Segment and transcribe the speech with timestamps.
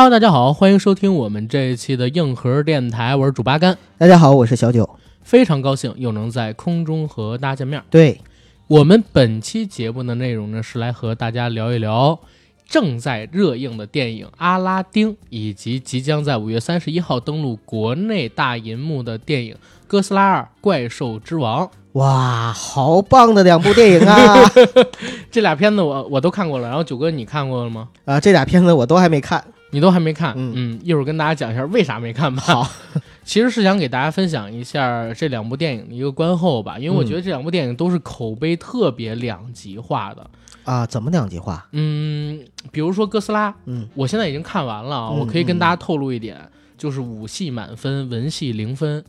[0.00, 3.76] Hello，大家好，欢迎收听我们这一期的硬核电台，我是主八甘。
[3.98, 4.88] 大家好，我是小九，
[5.22, 7.82] 非常高兴又能在空中和大家见面。
[7.90, 8.18] 对
[8.66, 12.18] 我们本期节目的内容呢，是来和大家聊一聊
[12.66, 19.52] 正在热映的电影《阿拉丁》，以及即将在五月三十一号登陆国内大银幕的电影
[19.86, 21.66] 《哥斯拉二：怪兽之王》。
[21.92, 24.50] 哇，好棒的两部电影啊！
[25.30, 27.90] 这俩片子我我都看过了，然后九哥你看过了吗？
[28.06, 29.44] 啊，这俩片子我都还没看。
[29.70, 32.42] 你都还没看，嗯一会儿跟大家讲一下为啥没看吧。
[32.42, 32.70] 好，
[33.24, 40.28] 其实是想给大家分享一下这两部电影的一个观后吧，因为我嗯觉得这两部电影都是口碑特别两极化的。
[40.64, 41.66] 啊，怎么两极化？
[41.72, 46.38] 嗯，比如说哥斯拉，嗯，我现在已经看完了啊，嗯我可以跟大家透露一点，
[46.76, 49.02] 就是武戏满分，文戏零分，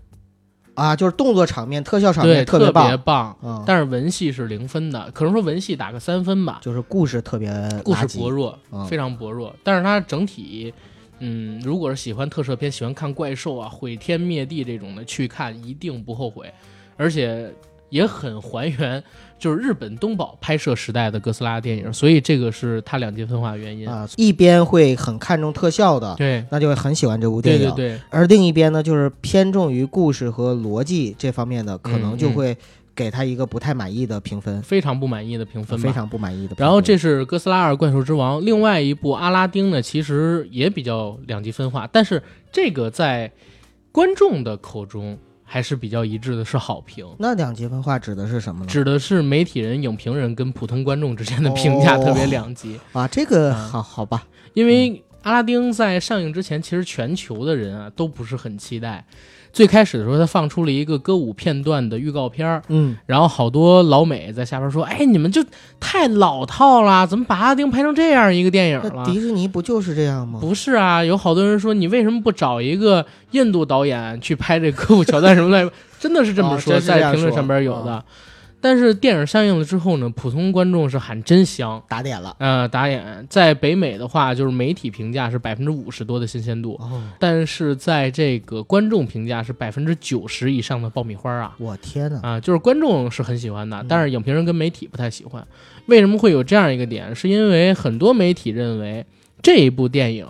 [0.73, 3.37] 啊，就是动作场面、特效场对，面特别棒，棒。
[3.43, 7.51] 嗯，但是文戏是零分的，可能说文戏打个三分吧，就是故事特别
[7.83, 9.53] 故事薄弱，嗯非常薄弱。
[9.63, 10.73] 但是它整体，
[11.19, 16.51] 嗯，如果是喜欢特摄片、喜欢看怪兽啊、毁天灭地这种的，去看一定不后悔，
[16.97, 17.53] 而且
[17.89, 19.03] 也很还原，
[19.41, 23.89] 就是日本东宝拍摄时代的哥斯拉电影，所以这个是它两极分化的原因。
[23.89, 32.57] 啊，一边会很看重特效的，对，那就会很喜欢这部电影，对对对，而另一边呢，就是偏重于故事和逻辑这方面的，可能就嗯会
[32.93, 35.79] 给他一个不太满意的评分，非常不满意的评分。
[35.79, 36.55] 非常不满意的。
[36.59, 43.31] 然后这是《哥斯拉二：怪兽之王》，另外一部《阿拉丁》呢，其实也比较两极分化，但是这个在
[43.91, 45.17] 观众的口中
[45.53, 47.05] 还是比较一致的，是好评。
[47.19, 48.67] 那两极分化指的是什么呢？
[48.67, 59.05] 指的是媒体人、影评人跟普通观众之间的评价哦特别两极，啊，这个嗯好好吧，因为阿拉丁在上映之前，其实全球的人啊都不是很期待。
[59.53, 65.43] 最开始的时候，他放出了一个歌舞片段的预告片儿，嗯，然后好多老美在下边说：“哎，你们就
[65.79, 70.39] 太老套了，怎么把阿拉丁拍成这样一个电影了？”迪士尼不就是这样吗？
[70.41, 75.71] 不是啊，有好多人说你为什么不找一个印度导演去拍这歌舞桥段什么的？
[75.99, 78.03] 真的是这么说，在评论上边有的。
[78.61, 81.81] 但是电影上映了之后呢，普通观众是喊真香。
[81.89, 82.35] 打点了。
[82.39, 92.19] 呃，打点在北美的话，就是媒体评价是百分之五十多的新鲜度，哦，但是在这个观众评价是百分之九十以上的爆米花啊我天哪！
[92.21, 92.39] 啊！
[92.39, 95.45] 就是观众是很喜欢的嗯，但是影评人跟媒体不太喜欢。
[95.87, 97.15] 为什么会有这样一个点？
[97.15, 99.03] 是因为很多媒体认为
[99.41, 100.27] 这一部电影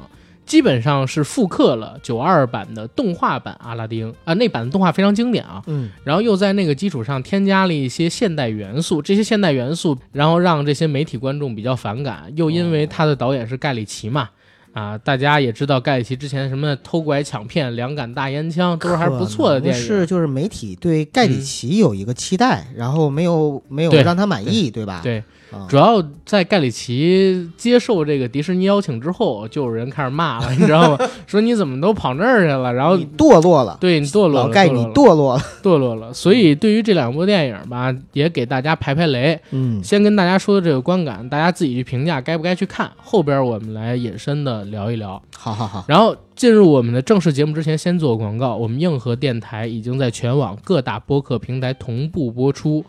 [0.51, 12.29] 基本上是复刻了九二版的动画版阿拉丁啊，那版的动画非常经典啊，嗯，然后又在那个基础上添加了一些现代元素，这些现代元素，然后让这些媒体观众比较反感。
[12.35, 14.29] 又因为他的导演是盖里奇嘛，
[14.73, 19.81] 啊，大家也知道盖里奇之前什么偷拐抢骗、两杆大烟枪都是还是不错的电影。
[19.81, 24.99] 是就是媒体对盖里奇有一个期待，然后没有没有让他满意，对吧？
[25.01, 31.09] 对，啊主要在盖里奇接受这个迪士尼邀请之后，就有人开始骂了，你知道吗？
[31.27, 35.77] 说你怎么都跑那儿去了，然后你堕落了，对你堕落了，老盖你堕落了堕落了。
[35.77, 36.13] 堕落了。
[36.13, 39.39] 所以对于这两部电影吧，也给大家排排雷。
[39.51, 42.89] 嗯，先跟大家说的这个观感，大家自己去评价该不该去看。
[42.97, 45.21] 后边我们来引申的聊一聊。
[45.37, 48.55] 好好好，然后进入我们的正式节目之前，先做广告。
[48.55, 52.83] 我们硬核电台已经在全网各大播客平台同步播出，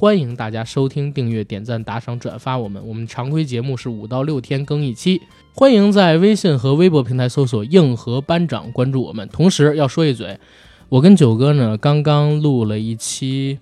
[0.00, 2.80] 欢迎大家收听、订阅、点赞、打赏、转发我们。
[2.86, 5.20] 我们常规节目是五到六天更一期，
[5.52, 9.28] 欢迎在微信和微博平台搜索“硬核班长”关注我们。
[9.28, 10.38] 同时要说一嘴，
[10.88, 13.58] 我跟九哥呢刚刚录了一期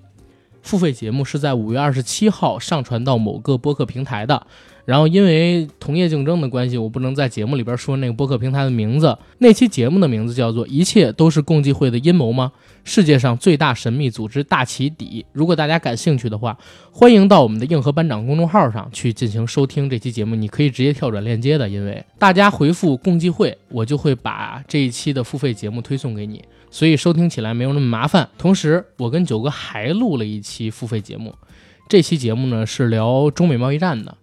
[0.60, 4.46] 付费节目，是在五月二十七号上传到某个播客平台的。
[4.86, 9.18] 然后因为同业竞争的关系，我不能在节目里边说那个播客平台的名字。
[9.38, 12.52] 那期节目的名字叫做《一切都是共济会的阴谋吗？
[12.84, 15.26] 世界上最大神秘组织大起底》。
[15.32, 16.56] 如果大家感兴趣的话，
[16.92, 20.36] 欢迎到我们的硬核班长公众号上去进行收听这期节目。
[20.36, 28.28] 你可以直接跳转链接的，因为大家回复“共济会”，我就会把这一期的付费节目推送给你，所以收听起来没有那么麻烦。
[28.38, 31.34] 同时，我跟九哥还录了一期付费节目，
[31.88, 34.16] 这期节目呢是聊中美贸易战的。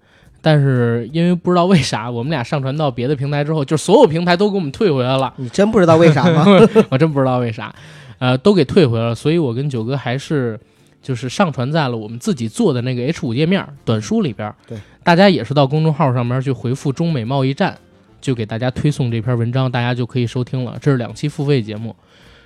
[0.45, 5.33] 但是因为不知道为啥，我们俩上传到别的平台之后，就所有平台都给我们退回来了。
[5.37, 6.45] 你真不知道为啥吗？
[6.91, 7.73] 我真不知道为啥，
[8.19, 9.15] 呃，都给退回来了。
[9.15, 10.59] 所以我跟九哥还是
[11.01, 14.53] 就是上传在了我们自己做的那个 H 五页面短书里边。
[14.67, 17.77] 对，大家也是到公众号上面去回复“中美贸易战”，
[18.19, 20.77] 就给大家推送这篇文章，大家就可以收听了。
[20.81, 21.95] 这是两期付费节目。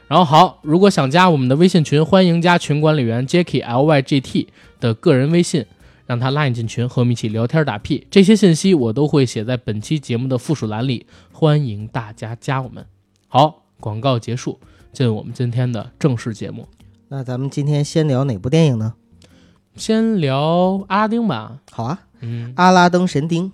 [0.08, 4.48] 然后好，如果想加我们的微信群，欢迎加群管理员 Jacky L Y G T
[4.80, 5.66] 的个人微信。
[6.08, 8.08] 让他拉你进群，和我们一起聊天打屁。
[8.10, 12.86] 这些信息我都会写在本期节目的附属栏里，欢迎大家加我们。
[13.28, 14.60] 好，广告结束，
[14.92, 16.68] 进入我们今天的正式节目。
[17.10, 18.94] 那咱们今天先聊哪部电影呢？
[19.76, 21.60] 先聊阿拉丁吧。
[21.72, 23.52] 好啊，嗯，《阿拉丁神丁》。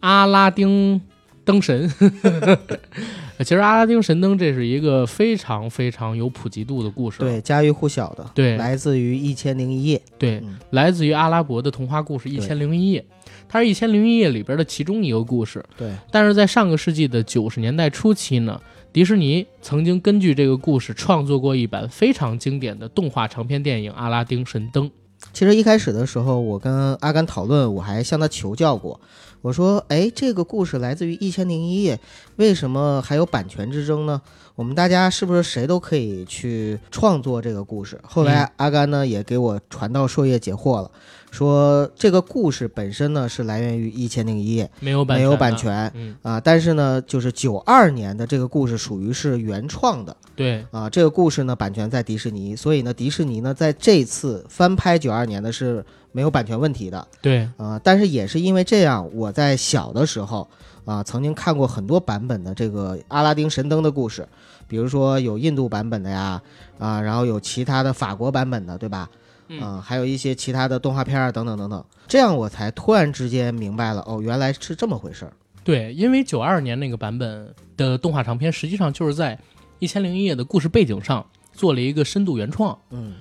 [0.00, 1.00] 阿拉丁
[1.44, 1.90] 灯神。
[3.40, 13.00] 其实阿拉丁神灯这是一个非常非常有普及度的故事，对，家喻户晓的，对来自于《一千零一夜》，对，嗯来自于阿拉伯的童话故事《一千零一夜》，
[13.48, 15.62] 它是一千零一夜里边的其中一个故事。
[15.76, 18.60] 对，但是在上个世纪的九十年代初期呢，
[18.92, 24.88] 迪士尼曾经根据这个故事创作过一版非常经典的动画长篇电影《阿拉丁神灯》。
[25.32, 29.00] 其实一开始的时候，我跟阿甘讨论，我还向他求教过。
[29.44, 31.94] 我说：“哎，这个故事来自于《一千零一夜》，
[32.36, 34.22] 为什么还有版权之争呢？
[34.54, 40.90] 我们大家是不是谁都可以去创作这个故事？”后来阿甘呢也给我传道授业解惑了，
[41.34, 50.16] 说这个故事本身呢是来源于《一千零一夜没有》，版没有版权嗯，啊，但是呢，就是九二年的这个故事属于是原创的。
[50.36, 57.80] 对，啊，这个故事呢版权在迪士尼，所以呢迪士尼呢在这次翻拍九二年的是没有版权问题的对，啊。
[57.82, 60.48] 但是也是因为这样，我在小的时候
[60.84, 64.24] 啊曾经看过很多版本的这个阿拉丁神灯的故事，
[64.68, 66.40] 比如说有印度版本的呀
[66.78, 69.10] 啊，然后有其他的法国版本的，对吧？
[69.58, 75.32] 嗯啊，还有一些其他的动画片儿等等等等，这样我才突然之间明白了，哦，原来是这么回事儿。
[75.62, 79.34] 对，因为九二年那个版本的动画长片，实际上就是在
[79.78, 83.14] 《一千零一夜》的故事背景上做了一个深度原创，嗯，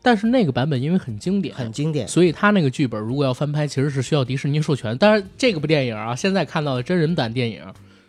[0.00, 2.06] 但是那个版本因为很经典，很经典。
[2.06, 4.96] 所以他那个剧本如果要翻拍，其实是需要迪士尼授权。
[4.96, 7.62] 当然，这个部电影啊，现在看到的真人版电影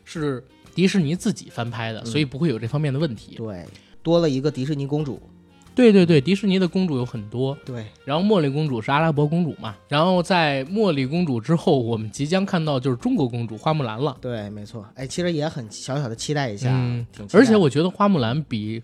[0.05, 0.43] 是
[0.75, 3.35] 迪士尼自己翻拍的，嗯所以不会有这方面的问题。
[3.37, 3.65] 对，
[4.03, 5.19] 多了一个迪士尼公主。
[5.75, 14.15] 对对对，迪士尼的公主有很多，对，然后茉莉公主是阿拉伯公主嘛，然后在茉莉公主之后，我们即将看到就是中国公主花木兰了。
[14.21, 14.85] 对，没错。
[14.95, 18.81] 哎，其实也很小小的期待一下，嗯而且我觉得花木兰比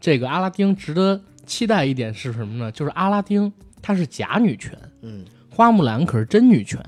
[0.00, 2.72] 这个阿拉丁值得期待一点是什么呢？
[2.72, 6.80] 就是阿拉丁她是假女权，嗯，花木兰可是真女权。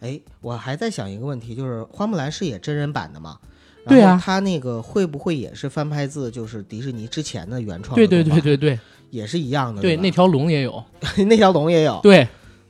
[0.00, 3.38] 哎，我还在想一个问题，就是花木兰是演真人版的吗？
[3.86, 8.78] 对啊他那个会不会也是翻拍自就是迪士尼之前的原创的对对对对对
[9.10, 10.84] 也是一样的，对，吧那条龙也有。
[11.28, 12.20] 那条龙也有对，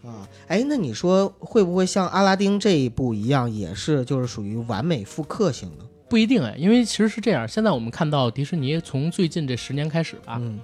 [0.02, 0.26] 啊。
[0.46, 5.84] 哎，那你说会不会像阿拉丁这一部一样，也是就是属于完美复刻型的？
[6.08, 7.46] 不一定哎，因为其实是这样。
[7.46, 10.58] 现在我们看到迪士尼从最近这十年开始吧，嗯，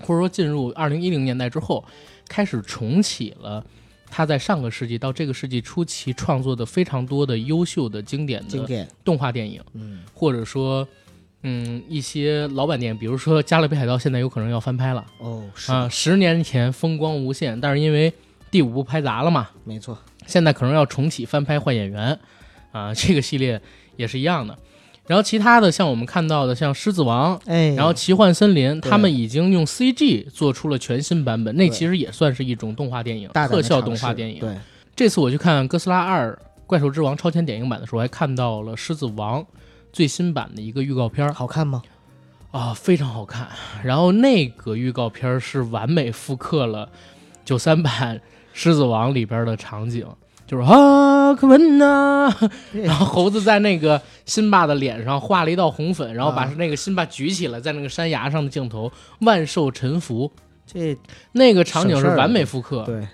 [0.00, 1.84] 或者说进入二零一零年代之后，
[2.28, 3.64] 开始重启了
[4.16, 10.86] 他在上个世纪到这个世纪初期创作的非常多的优秀的经典的，动画电影，嗯，或者说，
[11.42, 15.88] 嗯，一些老版电影，比如说《加勒比海盗》，现在有可能要翻拍了哦，是啊。
[15.88, 18.12] 十年前风光无限，但是因为
[18.52, 22.16] 第五部拍砸了嘛，没错，现在可能要重启翻拍换演员
[22.70, 22.94] 啊。
[22.94, 23.60] 这个系列
[23.96, 24.56] 也是一样的。
[25.06, 27.38] 然后其他的像我们看到的，像《狮子王》。
[27.46, 34.40] 哎，然后奇幻森林，他们已经用 CG 做出了全新版本，那其实也算是一种动画电影，特效动画电影。
[34.40, 34.56] 对，
[34.96, 39.42] 这次我去看《哥斯拉二：怪兽之王》超前点映版的时候，还看到了《狮子王》
[39.92, 41.82] 最新版的一个预告片儿好看吗？
[42.50, 43.48] 啊，非常好看。
[43.82, 46.88] 然后那个预告片儿是完美复刻了
[47.44, 48.16] 九三版
[48.52, 50.06] 《狮子王》里边的场景，
[50.46, 52.32] 就是啊，克文呐，
[52.72, 56.54] 然后猴子在那个辛巴的脸上画了一道红粉，然后把啊。
[56.58, 60.30] 那个辛巴举起来，在那个山崖上的镜头，万兽臣服，
[60.66, 60.96] 这
[61.32, 63.06] 那个场景是完美复刻，对。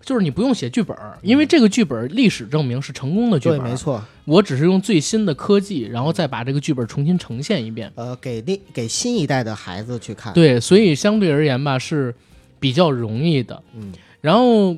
[0.00, 3.58] 就是你不用写剧本，因为这个剧本历史证明是成功的剧本。
[3.58, 4.02] 对，本，没错。
[4.24, 7.92] 我只是用最新的科技，然后再把这个剧本重新呈现一遍。
[7.94, 12.14] 呃，给那给新一代的孩子去看，，对，所以相对而言吧是
[12.58, 13.62] 比较容易的。
[13.74, 13.92] 嗯，
[14.22, 14.74] 然后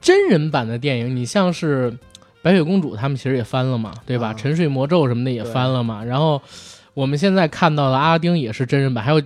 [0.00, 1.96] 真人版的电影，你像是
[2.42, 4.28] 白雪公主，他们其实也翻了嘛，对吧？
[4.28, 6.04] 啊沉睡魔咒什么的也翻了嘛。
[6.04, 6.40] 然后
[6.94, 9.22] 我们现在看到的阿拉丁也是真人版，还有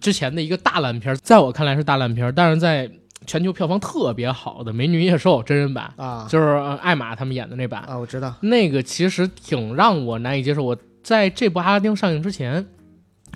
[0.00, 2.90] 之前的一个大烂片儿，在我看来是大烂片儿，但是在
[3.26, 10.62] 全球票房特别好的《美女与野兽》真人版，啊就是呃艾玛他们演的那版，啊，我知道，那个其实挺让我难以接受。
[10.62, 12.66] 我在这部《阿拉丁》上映之前，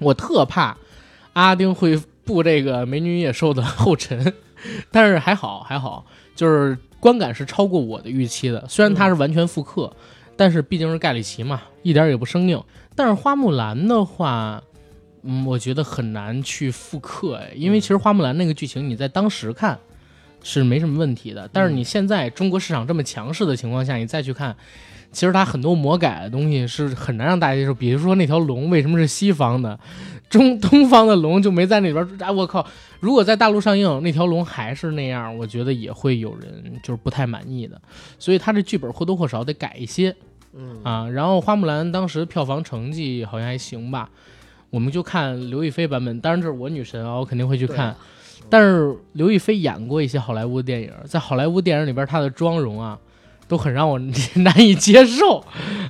[0.00, 0.76] 我特怕
[1.32, 4.34] 阿拉丁会步这个《美女与野兽》的后尘，
[4.92, 6.04] 但是还好还好，
[6.38, 8.64] 就是观感是超过我的预期的。
[8.68, 9.92] 虽然它是完全复刻，
[10.36, 12.62] 但是毕竟是盖里奇嘛，一点也不生硬。
[12.94, 14.62] 但是花木兰的话，
[15.24, 19.76] 嗯，我觉得很难去复刻，因为其实花木兰那个剧情你在当时看
[20.44, 24.54] 是没什么问题的，但是你现在中国市场这么强势的情况下，你再去看。
[25.10, 29.80] 其实它很多魔改的东西是很难让大家接受，比如说那条龙为什么是西方的，
[30.28, 32.08] 中东方的龙就没在那里边儿。
[32.20, 32.66] 哎，我靠！
[33.00, 37.80] 如果在大陆上映，那条龙还是那样，我觉得也会有人就是不太满意的。
[38.18, 40.14] 所以他这剧本或多或少得改一些
[40.54, 41.08] 嗯啊。
[41.08, 44.10] 然后花木兰当时票房成绩好像还行吧，
[44.70, 47.94] 我们就看刘亦菲版本，当然这是我女神啊，我肯定会去看。
[48.50, 52.98] 但是刘亦菲演过一些好莱坞电影，在好莱坞电影里边，她的妆容啊，
[53.46, 53.98] 都很让我
[54.36, 55.44] 难以接受。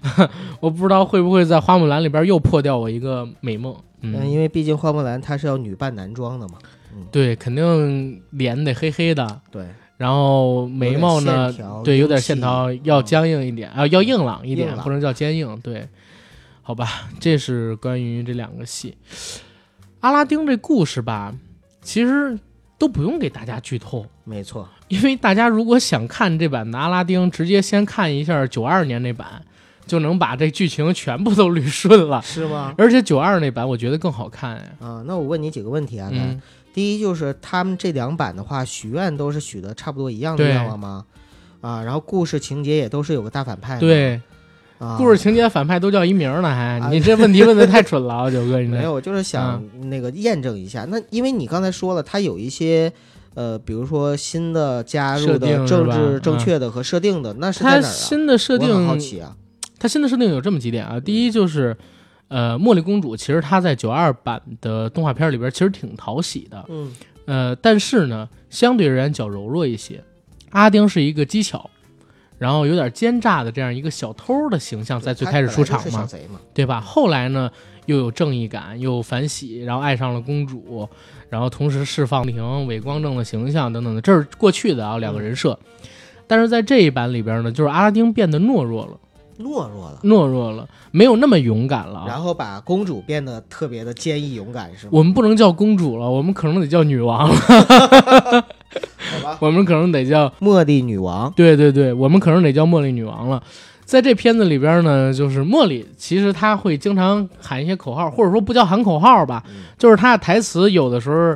[0.61, 3.75] 我不知道会不会在花木兰里边又破掉我一个美梦。
[4.01, 6.55] 嗯，嗯，因为毕竟花木兰她是要女扮男装的嘛。
[7.13, 9.65] 对，肯定脸得黑黑的，对，
[9.97, 15.57] 然后眉毛呢对，有点线条，要嗯僵硬一点啊，要硬朗一点不能叫坚硬。
[15.63, 15.87] 对，
[16.63, 18.97] 好吧，这是关于这两个戏。
[20.01, 21.33] 阿拉丁这故事吧，
[21.83, 22.37] 其实
[22.79, 24.69] 都不用给大家剧透，没错。
[24.89, 29.45] 因为大家如果想看这版的阿拉丁，直接先看一下九二年那版，
[29.89, 32.21] 就能把这剧情全部都捋顺了。
[32.23, 32.73] 是吗？
[32.79, 34.63] 而且九二那版我觉得更好看呀。
[34.79, 36.41] 啊，那我问你几个问题啊，嗯，
[36.73, 41.05] 第一就是他们这两版的话，许愿都是许的差不多一样的对愿望吗？
[41.61, 44.21] 啊，然后故事情节也都是有个大反派吗，对，
[44.79, 50.85] 啊，故事情节反派都叫一名呢，还啊你这问题问的太蠢了啊，九哥， 没有，我就是想那个验证一下。
[50.89, 52.93] 那因为你刚才说了，它有一些
[53.35, 57.93] 呃，比如说新的加入的政治正嗯确的和设定的，那是在哪儿啊？
[57.93, 59.35] 新的设我很好，奇啊。
[59.79, 60.99] 它新的设定有这么几点啊。
[60.99, 61.77] 第一就是，
[62.29, 66.95] 呃，茉莉公主其实她在九二版的动画片里边其实挺讨喜的，嗯
[67.27, 70.03] 呃，但是呢，相对而言较柔弱一些。
[70.51, 71.69] 阿丁是一个机巧，
[72.39, 76.09] 然后有点奸诈的这样一个小偷的形象，在最开始出场嘛，
[76.55, 76.81] 对吧？
[76.81, 77.51] 后来呢，
[77.85, 80.89] 又有正义感，又反喜，然后爱上了公主，
[81.29, 85.59] 然后同时释放平伪光正的形象等等的，这是过去的啊两个人设。
[86.27, 88.99] 但是在这一版里边呢，就是阿拉丁变得懦弱了，
[89.39, 92.05] 懦弱了，懦弱了，没有那么勇敢了啊。
[92.09, 94.91] 然后把公主变得特别的坚毅勇敢，是吗？
[94.93, 98.41] 我们不能叫公主了，我们可能得叫女王了，好
[99.23, 103.43] 吧， 我们可能得叫茉莉女王，对对对，我们可能得叫茉莉女王了。
[103.85, 111.35] 在这片子里边呢，就是茉莉，其实她会经常喊一些口号，或者说不叫喊口号吧，嗯就是她的台词有的时候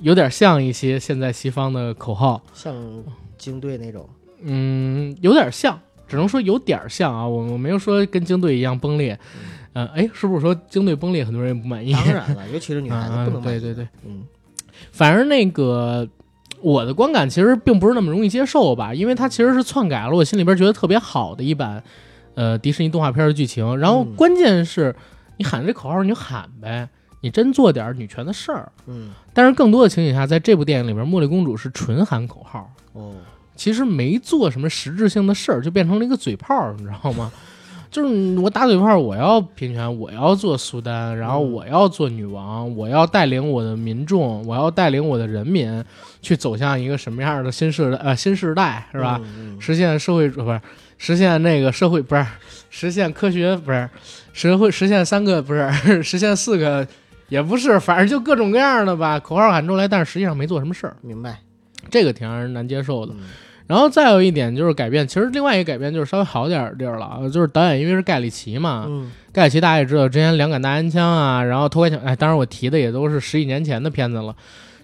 [0.00, 2.74] 有点像一些现在西方的口号，像
[3.38, 4.08] 军队那种。
[4.46, 9.18] 嗯，有点像，只能说有点像啊，我我没有说跟京队一样崩裂，
[9.72, 11.92] 呃，哎，是不是说京队崩裂很多人也不满意？
[11.92, 14.22] 当然了， 尤其是女孩子嗯不能满意对对对，嗯。
[14.90, 16.08] 反正那个
[16.60, 21.82] 我的观感其实并不是那么容易接受吧，因为它其实是篡改了我心里边觉得特别好的一版
[22.34, 23.76] 呃迪士尼动画片的剧情。
[23.78, 24.14] 然后嗯。
[24.16, 24.94] 关键是
[25.36, 26.88] 你喊这口号你就喊呗，
[27.20, 28.70] 你真做点女权的事儿。
[28.86, 29.10] 嗯。
[29.32, 33.12] 但是更多的情景下，在这部电影里边，茉莉公主是纯喊口号，哦，
[33.56, 37.30] 其实没做什么实质性的事儿，就变成了一个嘴炮，你知道吗？
[37.90, 45.84] 就是我打嘴炮，我要平权，我要做苏丹，然后嗯我要做女王，我要带领我的民众，我要带领我的人民
[46.20, 49.20] 去走向一个什么样的新时代呃新时代是吧？
[49.22, 49.54] 嗯？
[49.54, 50.60] 嗯实现社会不是
[50.98, 52.26] 实现那个社会不是
[52.68, 53.88] 实现科学不是
[54.32, 55.70] 实会实现三个不是
[56.02, 56.84] 实现四个
[57.28, 61.38] 也不是，反正就各种各样的吧，口号喊出来，但是实际上没做什么事儿，明白。
[61.90, 63.12] 这个挺让人难接受的。
[63.16, 63.20] 嗯
[63.66, 74.36] 然后再有一点就是改变，其实另外一个改变就是稍微好点儿地儿了啊，就是导演因为是盖里奇嘛，嗯盖里奇大家也知道，之前两杆大烟枪啊，然后偷拐抢，哎，当然我提的也都是十几年前的片子了。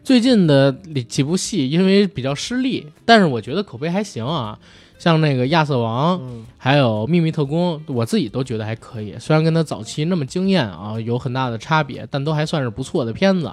[0.02, 4.58] 最近的里几部戏因为比较失利，但是我觉得口碑还行啊，
[4.98, 13.52] 像那个亚瑟王，嗯还有秘密特工，我自己都觉得还可以，虽然跟他早期那么惊艳啊有很大的差别，但都还算是不错的片子。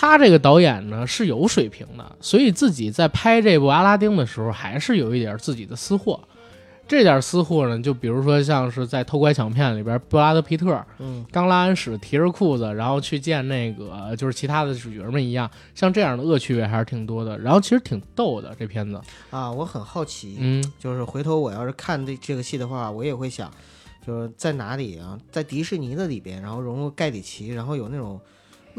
[0.00, 6.20] 他这个导演呢是有水平的，所以自己在拍这部《阿拉丁》的时候，还是有一点自己的私货。
[6.86, 17.36] 这点私货呢，就比如说像是在偷拐抢骗里边，布拉德皮特嗯刚拉完屎提着裤子，然后去见那个就是其他的主角们一样，像这样的恶趣味还是挺多的。
[17.36, 19.00] 然后其实挺逗的这片子，
[19.30, 23.50] 啊，我很好奇，嗯，就是回头我要是看这这个戏的话，我也会想，
[24.06, 28.18] 就是在哪里啊，在迪士尼的里边，然后融入盖里奇，然后有那种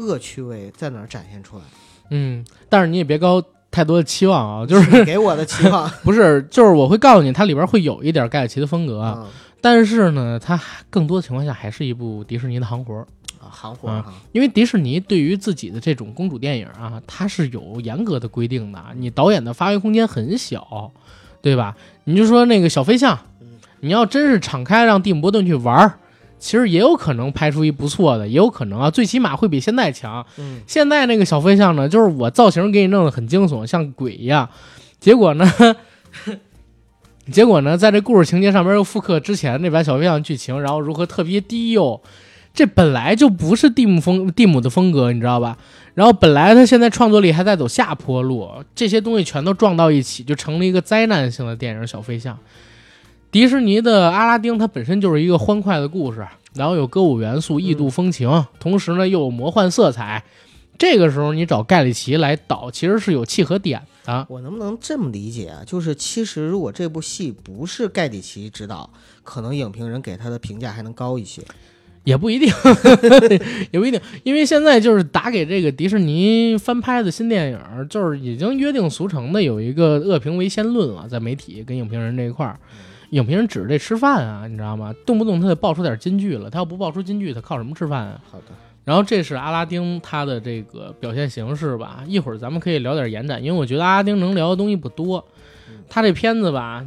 [0.00, 1.64] 恶趣味在哪儿展现出来？
[2.10, 3.40] 嗯，但是你也别高
[3.70, 9.28] 太多的期望啊，就是你给我的期望 不是，就是我会告诉你，它里边会有一点盖里奇的风格，啊
[9.62, 13.06] 但是呢，它更多的情况下还是一部迪士尼的行活儿，
[13.38, 20.90] 啊，行活儿哈，因为迪士尼对于自己的这种公主电影啊，它是有严格的规定的，你导演的发挥空间很小，
[21.42, 21.76] 对吧？
[22.04, 23.48] 你就说那个小飞象嗯，
[23.80, 25.98] 你要真是敞开让蒂姆·伯顿去玩儿。
[26.40, 30.26] 其实也有可能拍出一不错的，也有可能啊，最起码会比现在强。
[30.38, 34.48] 嗯现在那个小飞象呢，就是我造型给你弄得很惊悚，像鬼一样，
[34.98, 35.46] 结果呢，
[37.30, 42.00] 结果呢，在这故事情节上面又复刻之前那版小飞象剧情，然后如何特别低幼，
[42.54, 45.56] 这本来就不是蒂姆风蒂姆的风格，你知道吧？
[45.94, 52.34] 然后本来他现在创作力还在走下坡路，这些东西全都撞到一起，就成了一个灾难性的电影《小飞象》。
[53.30, 60.24] 迪士尼的阿拉丁它本身就是一个欢快的故事，然后有歌舞元素、异度风情，同时呢又有魔幻色彩。
[60.76, 64.26] 这个时候你找盖里奇来导，其实是有契合点的。
[64.28, 65.62] 我能不能这么理解啊？
[65.64, 68.90] 就是其实如果这部戏不是盖里奇执导，
[69.22, 71.42] 可能影评人给他的评价还能高一些。
[72.02, 72.50] 也不一定，
[73.70, 82.58] 也不一定，因为现在就是打给这个迪士尼翻拍的新电影，就是已经约定俗成的有一个恶评为先论了，在媒体跟影评人这一块儿，
[83.10, 84.94] 影评人指着这吃饭啊，你知道吗？
[85.06, 88.20] 动不动他得爆出点金句了，他要不爆出金句，他靠什么吃饭啊？
[88.30, 88.44] 好的，
[88.84, 95.24] 然后这是阿拉丁他的这个表现形式吧，一会儿咱们可以聊点延展，因为我觉得阿拉丁能聊的东西不多，
[95.88, 96.86] 他这片子吧，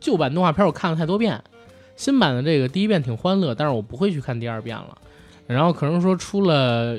[0.00, 1.42] 旧版动画片我看了太多遍。
[1.96, 4.98] 新版的这个第一遍挺欢乐，但是我不会去看第二遍了。
[5.46, 6.98] 然后可能说出了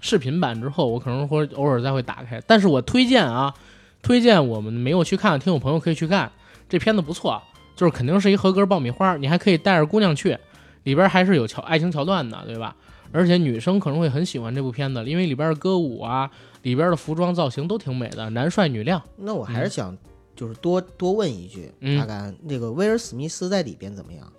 [0.00, 2.38] 视频版之后，我可能会偶尔再会打开。
[2.46, 3.54] 但是我推荐啊，
[4.02, 6.30] 推荐我们没有去看的听友朋友可以去看
[6.70, 7.42] 这片子不错，
[7.76, 9.14] 就是肯定是一合格爆米花。
[9.18, 10.38] 你还可以带着姑娘去，
[10.84, 12.74] 里边还是有桥爱情桥段的，对吧？
[13.12, 16.30] 而且女生可能会很喜欢这部片子，因为里边的歌舞啊，
[16.62, 19.02] 里边的服装造型都挺美的，男帅女靓。
[19.16, 19.94] 那我还是想。
[20.36, 24.32] 就是多多问一句，阿甘，那个威尔史密斯在里边怎么样？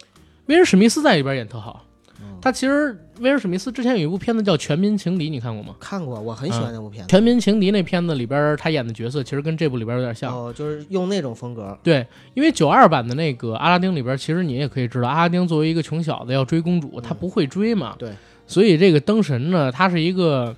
[0.48, 1.86] 威尔史密斯在里边演特好。
[2.42, 5.76] 他其实威尔史密斯之前有一部片子叫《全民情敌》，你看过吗？
[5.80, 7.10] 看过，我很喜欢那部片子。
[7.10, 10.36] 全民情敌那片子里边他演的角色其实跟这部里边有点像。
[10.36, 11.78] 哦，就是用那种风格。
[11.84, 17.96] 对，因为九二版的那个阿拉丁里边，其实你也可以知道，阿拉丁作为一个穷小子要追公主，他不会追嘛。
[18.00, 18.12] 对。
[18.48, 20.56] 所以这个灯神呢，他是一个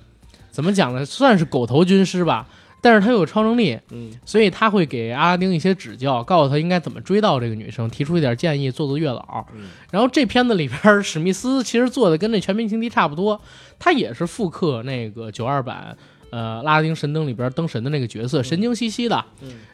[0.50, 1.04] 怎么讲呢？
[1.04, 2.48] 算是狗头军师吧。
[2.84, 9.46] 但是他有超能力，嗯，所以他会给阿拉丁一些指教，告诉他应该怎么追到这个女生，提出一点建议，做做月老。
[9.90, 13.40] 然后这片子里边，史密斯其实做的跟那《全民情敌》差不多，
[13.78, 15.96] 他也是复刻那个九二版，
[16.28, 19.24] 呃，拉丁神灯里边灯神的那个角色，神经兮兮的，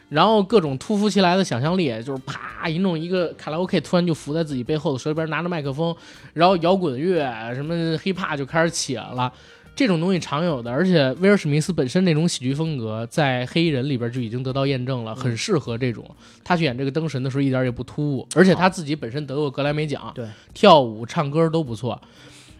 [0.07, 5.93] 然后各种突如其来的想象力，就是啪一弄一个卡拉 OK，突然就伏在自己背后的手里边拿着麦克风，
[6.31, 9.33] 然后摇滚乐什么 hiphop 就开始起来了。
[9.73, 16.05] 这种东西常有的，而且威尔史密斯本身那种喜剧风格，在黑衣人里边就已经得到验证了，很适合这种。
[16.43, 21.99] 他去演这个灯神的时候一点也不突兀，而且他自己本身得过格莱美奖，对，跳舞、唱歌都不错。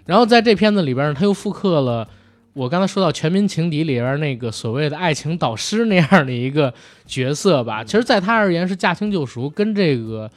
[0.06, 2.08] 然后在这片子里边，他又复刻了
[2.54, 6.74] 我刚才说到《全民情敌》里边那个所谓的爱情导师那样的一个
[7.06, 7.84] 角色吧。
[7.84, 10.32] 其实，在他而言是驾轻就熟，跟这个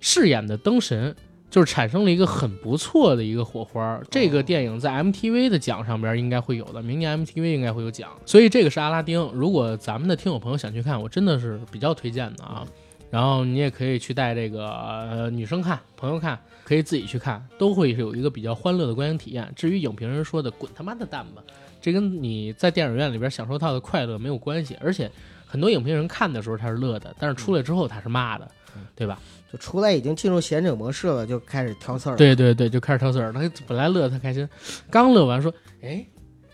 [0.00, 1.14] 饰演的灯神。
[1.52, 9.20] 就是产生了一个很不错的一个火花，这个电影在 MTV 的奖上边应该会有的，明年 MTV 应该会有奖，所以这个是阿拉丁。
[9.34, 12.66] 如果咱们的听友朋友想去看，我真的是比较推荐的啊。
[13.10, 19.52] 然后你也可以去带这个呃女生看，朋友看，可以自己去看，都会是有一个比较欢乐的观影体验。
[19.54, 21.42] 至于影评人说的滚他妈的蛋吧，
[21.82, 24.74] 这跟你在电影院里边享受到的快乐没有关系。
[24.80, 25.10] 而且
[25.44, 28.50] 很多影评人看的时候他是乐的，但是出来之后他是骂的，
[28.94, 29.18] 对吧？
[29.52, 32.16] 就出来已经进入贤者模式了，就开始挑刺儿。
[32.16, 33.32] 对对对，就开始挑刺儿。
[33.32, 34.48] 他本来乐，他开心，
[34.90, 36.06] 刚乐完说：“哎，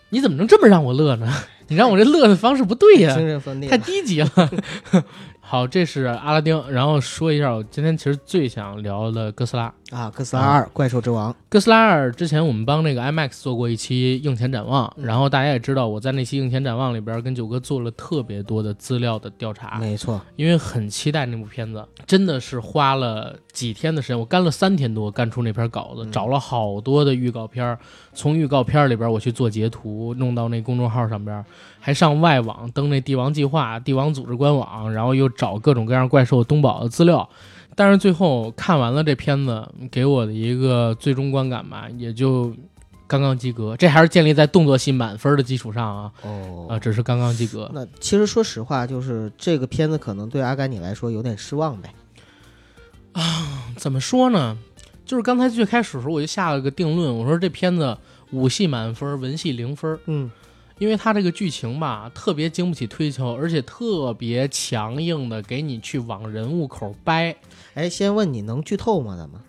[0.08, 1.32] 你怎么能这么让我乐呢？
[1.68, 3.16] 你让我这乐的方式不对呀，
[3.68, 4.30] 太低级了。”
[5.40, 6.70] 好，这是阿拉丁。
[6.70, 11.34] 然后说一下，我今天其实最想聊的哥斯拉啊，哥斯拉二，怪兽之王。
[11.48, 19.78] 哥斯拉二之前我们帮那个 IMAX 做过一期映前展望，然后大家也知道，我在那期映前展望里边跟九哥做了特别多的资料的调查。
[19.78, 27.78] 没错，因为很期待那部片子，真的是花了几天的时间，我干了三天多干出那篇稿子，找了好多的预告片，
[28.12, 31.42] 从预告片里边我去做截图，弄到那公众号上边。
[31.80, 37.26] 还上外网登那帝王计划、帝王组织官网，然后又找各种各样怪兽东宝的资料，
[37.74, 42.52] 但是最后看完了这片子，给我的一个最终观感吧，也就
[43.06, 43.76] 刚刚及格。
[43.76, 46.12] 这还是建立在动作戏满分的基础上啊。
[46.22, 47.70] 哦，啊，只是刚刚及格。
[47.72, 51.94] 那其实说实话，就是这个片子可能对阿甘你来说有点失望呗。
[53.12, 54.58] 啊，怎么说呢？
[55.04, 57.96] 就是刚才最开始的时候我就下了个定论，我说这片子
[58.32, 59.98] 武戏满分，文戏零分。
[60.06, 60.30] 嗯。
[60.78, 67.34] 因为它这个剧情吧，特别经不起推敲，而且特别强硬的给你去往人物口掰。
[67.78, 69.16] 哎，先问你能剧透吗？
[69.16, 69.40] 咱们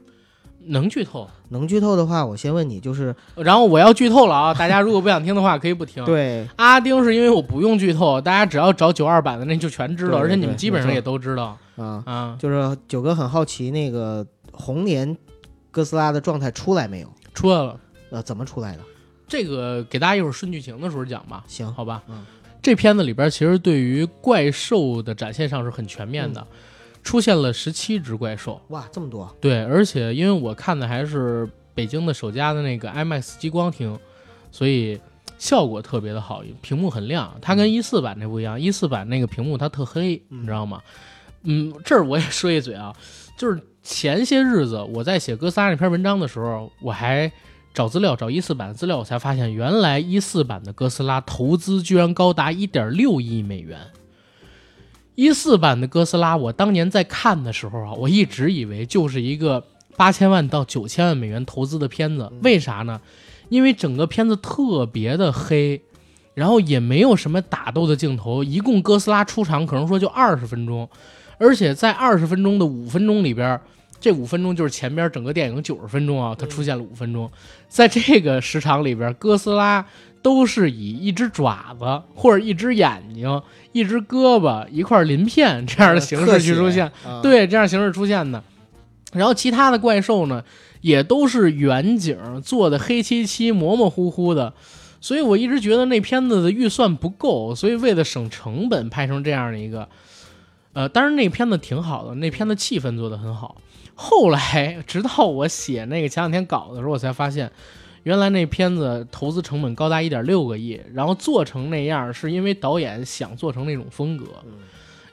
[0.66, 1.28] 能剧透？
[1.50, 4.54] 能剧透的话，我先问你，就是，然后我要剧透了啊！
[4.54, 6.04] 大家如果不想听的话，可以不听。
[6.06, 12.38] 对，阿丁是因为我不用剧透，大家只要找九二版的那就全知道，而且你们基本上也都知道啊啊！
[12.40, 15.18] 就是九哥很好奇，那个红莲
[15.72, 17.12] 哥斯拉的状态出来没有？
[17.34, 17.80] 出来了。
[18.12, 18.84] 呃，怎么出来的？
[19.28, 22.04] 这个给大家一会儿顺剧情的时候讲吧，行，好吧。
[22.08, 22.24] 嗯，
[22.62, 26.46] 这片子里边其实对于怪兽的展现上是很全面的，
[27.10, 29.36] 出现了十七只怪兽，哇，这么多。
[29.42, 33.98] 对，而且因为我看的还是北京的首家的那个 IMAX 激光厅，
[34.52, 35.02] 所以
[35.40, 37.36] 效果特别的好，屏幕很亮。
[37.42, 40.84] 它跟一四版那不一样，一四版那个屏幕它特黑，你知道吗？
[41.42, 42.96] 嗯，这儿我也说一嘴啊，
[43.36, 47.32] 就是前些日子我在写哥斯拉那篇文章的时候，我还。
[47.72, 53.80] 找资料，找一四版的资料，我才发现原来一四版的哥斯拉投资居然高达一点六亿美元。
[55.20, 59.62] 一四版的哥斯拉，我当年在看的时候啊，我一直以为就是一个
[59.98, 63.02] 八千万到九千万美元投资的片子，为啥呢？
[63.50, 65.82] 因为整个片子特别的黑，
[66.36, 70.88] 然后也没有什么打斗的镜头，一共哥斯拉出场可能说就二十分钟，
[71.38, 73.60] 而且在二十分钟的五分钟里边，
[74.00, 77.30] 这五分钟就是前边整个电影九十分钟啊，它出现了五分钟，
[77.68, 79.86] 在这个时长里边，哥斯拉
[80.22, 88.42] 都是以一只爪子或者一只眼睛、一只胳膊、一块鳞片这样的形式去出现，啊，对，这样形式出现的。
[89.12, 90.44] 然后其他的怪兽呢，
[90.82, 94.54] 也都是远景做的黑漆漆、模模糊糊的，
[95.02, 99.90] 所以我一直觉得那片子的预算不够，所以为了省成本拍成这样的一个，
[100.74, 103.58] 呃，当然那片子挺好的，那片子气氛做得很好。
[104.02, 107.52] 后来直到我写那个前两天稿的时候，我才发现，
[108.04, 114.26] 原来那片子投资成本高达一点六个亿，然后做成那样是因为导演想做成那种风格。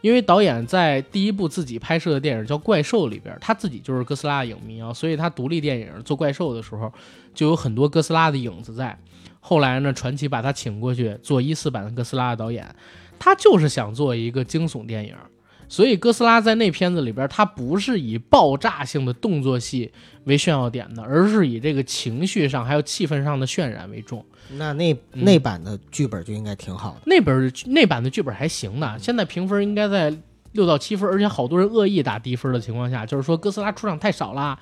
[0.03, 6.92] 因为导演在第一部自己拍摄的电影叫《怪兽》里边，他自己就是哥斯拉的影迷啊，所以他独立电影做怪兽的时候，
[7.35, 8.96] 就有很多哥斯拉的影子在。
[9.40, 12.72] 后来呢，传奇把他请过去做一四版的哥斯拉的导演，
[13.18, 15.12] 他就是想做一个惊悚电影。
[15.68, 19.90] 所以哥斯拉在那片子里边，它不是以爆炸性的动作戏
[20.24, 24.24] 为炫耀点的，而是以这个情绪上还有气氛上的渲染为重。
[24.50, 27.00] 那那那版的剧本就应该挺好的。
[27.07, 30.16] 那本那版的剧本还行的，现在评分应该在
[30.52, 34.57] 六到七分，而且好多人恶意打低分的情况下，就是说哥斯拉出场太少啦，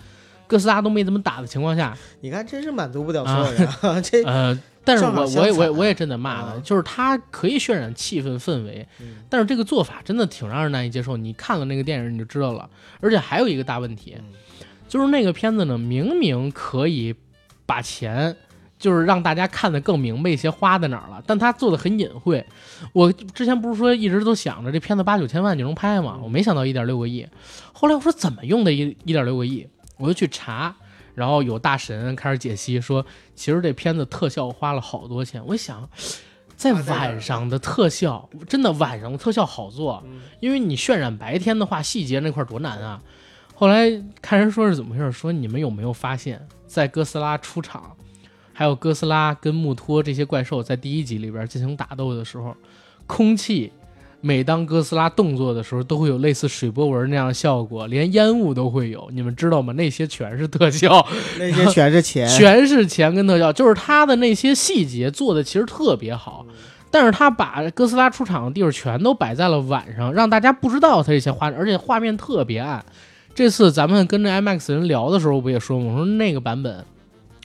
[0.46, 3.66] 哥斯拉都没怎么打的情况下，你看，真是满足不了所有人。
[3.82, 11.16] 啊、这呃，但是我我也我也我也真的骂他，啊就是他可以渲染气氛氛围，嗯但是这个做法真的挺让人难以接受。
[11.16, 12.68] 你看了那个电影你就知道了，
[13.00, 14.24] 而且还有一个大问题，嗯
[14.88, 17.14] 就是那个片子呢，明明可以
[17.66, 18.36] 把钱。
[18.76, 22.44] 就是让大家看得更明白一些花在哪儿了，但他做的很隐晦。
[22.92, 26.18] 我之前不是说一直都想着这片子八九千万就能拍吗？
[26.22, 27.26] 我没想到一点六个亿。
[27.72, 30.74] 后来我说怎么用的一一点六个亿，我就去查，
[31.14, 33.04] 然后有大神开始解析说，
[33.34, 35.44] 其实这片子特效花了好多钱。
[35.46, 35.88] 我想，
[36.56, 40.02] 在晚上的特效真的晚上的特效好做，
[40.40, 43.02] 因为你渲染白天的话，细节那块儿多难啊。
[43.54, 47.96] 后来看人说是怎么回事，说你们有没有发现，在哥斯拉出场，
[48.52, 52.56] 还有哥斯拉跟穆托这些怪兽在第一集里边进行打斗的时候，
[53.06, 53.72] 空气
[54.26, 59.06] 每当哥斯拉动作的时候，都会有类似水波纹那样的效果，连烟雾都会有。
[59.12, 59.70] 你们知道吗？
[59.74, 61.06] 那些全是特效，
[61.38, 66.46] 那些全是钱， 全是钱跟特效，就是他的那些细节做的其实特别好。
[66.90, 72.82] 但是他把哥斯拉出场的地方全都摆在了晚上，让大家不知道他这些画，而且画面特别暗。
[73.34, 75.92] 这次咱们跟着 IMAX 人聊的时候，不也说吗？
[75.92, 76.82] 我说那个版本，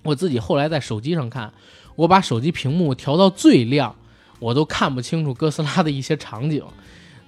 [0.04, 1.52] 我自己后来在手机上看，
[1.98, 3.94] 我把手机屏幕调到最亮，
[4.40, 6.64] 我都看不清楚哥斯拉的一些场景，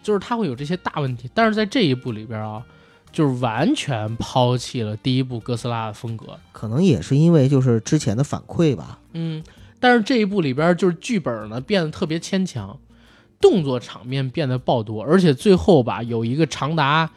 [0.02, 1.30] 就是它会有这些大问题。
[1.34, 2.64] 但是在这一部里边啊，
[3.12, 6.40] 就是完全抛弃了第一部哥斯拉的风格。
[6.52, 9.00] 可能也是因为就是之前的反馈吧。
[9.14, 9.44] 嗯，
[9.80, 12.80] 但是这一部里边就是剧本呢变得特别牵强，
[13.40, 17.12] 动作场面变得爆多，而且最后吧有一个长达，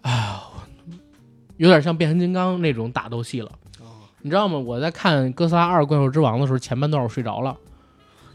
[0.00, 0.48] 啊，
[1.58, 3.50] 有点像变形金刚那种打斗戏了。
[4.22, 4.58] 你知道吗？
[4.58, 7.56] 我在看《哥斯拉二：怪兽之王》的时候，前半段我睡着了。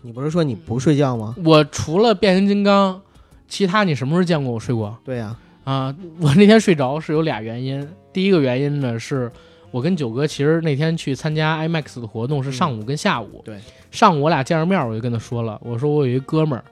[0.05, 1.35] 你不是说你不睡觉吗？
[1.43, 3.01] 我除了变形金刚，
[3.47, 5.95] 其他你什么时候见过我睡过对呀、啊？
[6.21, 7.89] 我那天睡着是有俩原因。
[8.13, 9.31] 第一个原因呢，是
[9.71, 13.41] 我跟九哥其实那天去参加 IMAX 的活动是上午跟下午。
[13.43, 16.63] 对，上午我俩见着面，我就跟他说了，我说我有一哥们儿，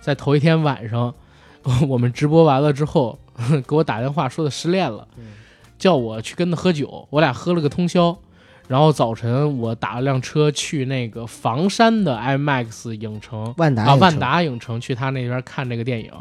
[0.00, 1.14] 在头一天晚上，
[1.86, 3.18] 我们直播完了之后，
[3.68, 5.24] 给我打电话说他失恋了，嗯
[5.78, 8.18] 叫我去跟他喝酒，我俩喝了个通宵。
[8.68, 16.12] 然后早晨我打了辆车去那个房山的 IMAX 影城啊，万达啊万达影城去他那边看这个电影，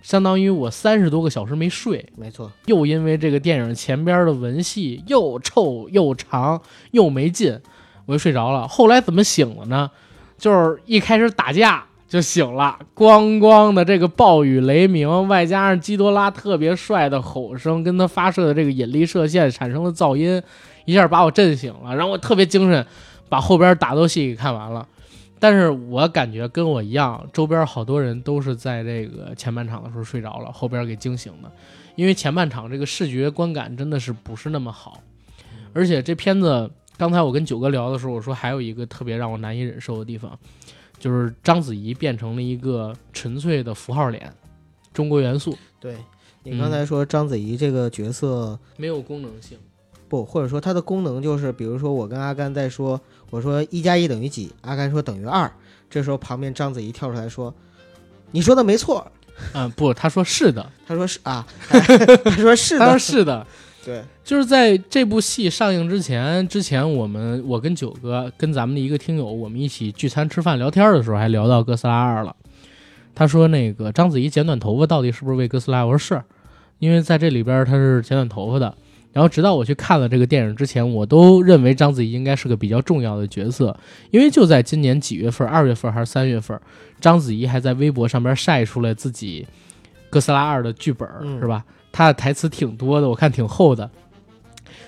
[0.00, 6.60] 相当于我三十多个小时没睡，没错，又因为这个电影前边的文戏又臭又长
[6.92, 7.60] 又没劲，
[8.06, 8.66] 我就睡着了。
[8.66, 9.90] 后来怎么醒了呢？
[10.38, 20.42] 就是一开始打架就醒了，咣咣的这个暴雨雷鸣，外加上基多拉特别帅的吼声，跟他发射的这个引力射线产生的噪音，
[20.88, 22.86] 一下把我震醒了，然后我特别精神，
[23.28, 24.88] 把后边打斗戏给看完了。
[25.38, 31.52] 但是我感觉跟我一样，周边好多人都是在这个前半场的时候睡着了，后边给惊醒的。
[31.94, 35.02] 因为前半场这个视觉观感真的是不是那么好，
[35.74, 40.38] 而且这片子刚才我跟九哥聊的时候，我说还有一个特别让我难以忍受的地方，
[40.98, 44.32] 就是章子怡变成了一个纯粹的符号脸，
[44.94, 45.96] 中国元素，对
[46.44, 49.58] 你刚才说章子怡这个角色，没有功能性。
[50.08, 55.50] 不，或者说它的功能就是，比如说我跟阿甘在说，我说一加一等于几，阿甘说等于二，
[55.90, 57.52] 这时候旁边章子怡跳出来说，
[58.30, 59.06] 你说的没错，
[59.52, 63.46] 嗯，不，他说是的，他说是啊， 他说是的他说，是的，
[63.84, 72.34] 对，就是在这部戏上映之前，之前我们我跟九哥跟咱们的一个听友，我们一起聚餐吃饭聊天的时候，还聊到哥斯拉二了。
[73.14, 75.84] 他说那个章子怡剪短头发到底是不是为哥斯拉？
[75.84, 76.22] 我说是，
[76.78, 78.74] 因为在这里边她是剪短头发的。
[79.12, 83.76] 然后直到我去看了这个电影之前，我都认为章子怡应该是个比较重要的角色，
[84.10, 86.60] 因为就在今年几月份，二月份还是三月份，
[87.00, 89.46] 章子怡还在微博上边晒出了自己
[90.10, 91.64] 哥斯拉二的剧本，嗯是吧？
[91.90, 93.90] 她的台词挺多的，我看挺厚的。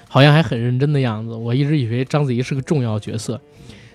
[0.09, 1.33] 好像还很认真的样子。
[1.35, 3.41] 我一直以为章子怡是个重要角色，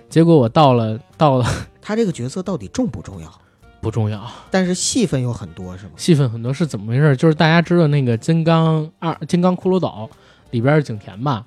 [0.08, 1.46] 结果我到了到了
[1.82, 3.40] 他这个角色到底重不重要？
[3.86, 5.92] 不重要，但是戏份有很多，是吗？
[5.96, 7.16] 戏份很多是怎么回事？
[7.16, 10.10] 就是大家知道那个《金刚二》《金刚骷髅岛》
[10.50, 11.46] 里边是景甜吧？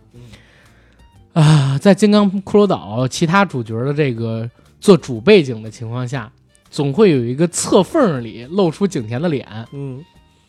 [1.34, 4.50] 啊，在《金刚骷髅岛》其他主角的这个
[4.80, 6.32] 做主背景的情况下，
[6.70, 9.46] 总会有一个侧缝里露出景甜的脸。
[9.74, 10.02] 嗯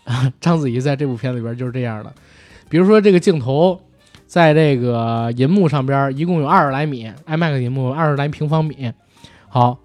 [0.40, 2.12] 章子怡在这部片里边就是这样的，
[2.68, 3.80] 比如说这个镜头，
[4.28, 8.92] 在这个银幕上边一共有二十来米，IMAX 银幕二十来平方米，
[9.48, 9.76] 好，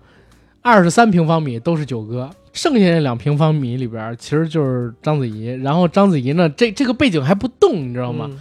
[0.66, 8.28] 二十三平方米都是九哥，剩下那两平方米里边其实就是章子怡，然后章子怡呢，这这个背景还不动，你知道吗？
[8.32, 8.38] 嗯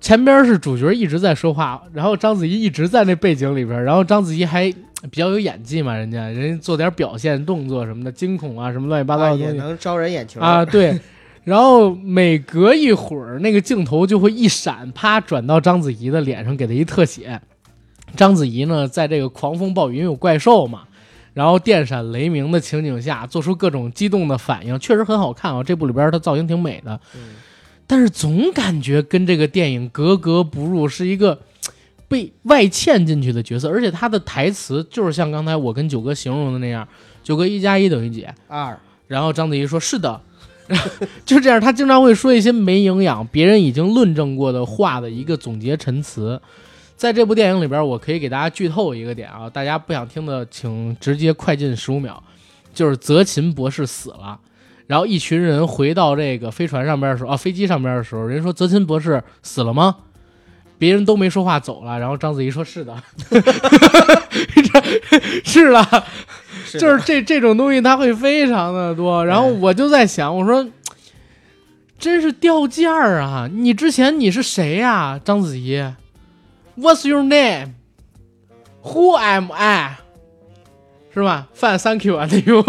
[0.00, 4.72] 前边是主角一直在说话，然后章子怡一直在那背景里边，然后章子怡还
[5.10, 9.36] 比较有演技嘛，人家人家做点表现动作什么的，惊恐啊什么乱七八糟啊的。
[9.36, 10.64] 也能招人眼球啊，。
[10.64, 10.96] 对。
[11.42, 17.40] 然后每隔一会儿，那个镜头就会一闪，啪转到章子怡的脸上，给她一特写。
[18.14, 20.82] 章子怡呢，在这个狂风暴雨，因为有怪兽嘛，
[21.38, 25.62] 然后电闪雷鸣的情景下，做出各种激动的反应，确实很好看啊。
[25.62, 27.20] 这部里边她造型挺美的，嗯
[27.86, 31.38] 但是总感觉跟这个电影格格不入，是一个
[32.08, 36.86] 被外嵌进去的角色，而且他的台词就是像刚才我跟九哥形容的那样，
[37.22, 38.26] 九哥一加一等于几？
[38.48, 40.20] 二，然后章子怡说：“是的。
[41.24, 46.40] ”就这样，他经常会说一些没营养、别人已经论证过的话的一个总结陈词。
[46.98, 52.20] 在这部电影里边，我可以给大家剧透一个点啊，大家不想听的，请直接快进十五秒。
[52.74, 54.38] 就是泽琴博士死了，
[54.88, 59.94] 然后一群人回到这个飞船上边的时候，啊，飞机上边的时候，人说泽琴博士死了吗？
[60.76, 63.00] 别人都没说话走了，然后章子怡说：“是的，
[65.44, 65.86] 是了。”
[66.64, 69.24] 是就是这这种东西，它会非常的多。
[69.24, 70.68] 然后我就在想，我说，
[71.98, 73.48] 真是掉价儿啊！
[73.52, 75.82] 你之前你是谁呀、章子怡
[76.78, 77.74] ？What's your name?
[78.82, 79.96] Who am I？
[81.12, 81.48] 是吧？
[81.52, 82.62] 范 Thank you 啊，那种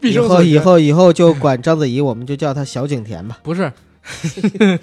[0.00, 3.38] 毕 以后以后以后就管章子怡，我们就叫她小景甜吧。
[3.44, 3.72] 不是，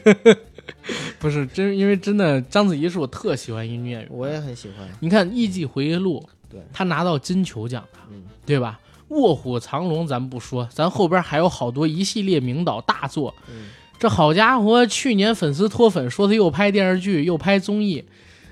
[1.20, 4.10] 不是真，因为真的章子怡是我特喜欢一女演员。
[4.12, 4.88] 我也很喜欢。
[5.02, 8.00] 你看《艺伎回忆录》，对她拿到金球奖了。
[8.12, 8.80] 嗯，对吧？
[9.10, 13.34] 卧虎藏龙咱不说，咱后边还有好多一系列名导大作。
[13.50, 18.04] 嗯这好家伙，去年粉丝脱粉，说他又拍电视剧又拍综艺，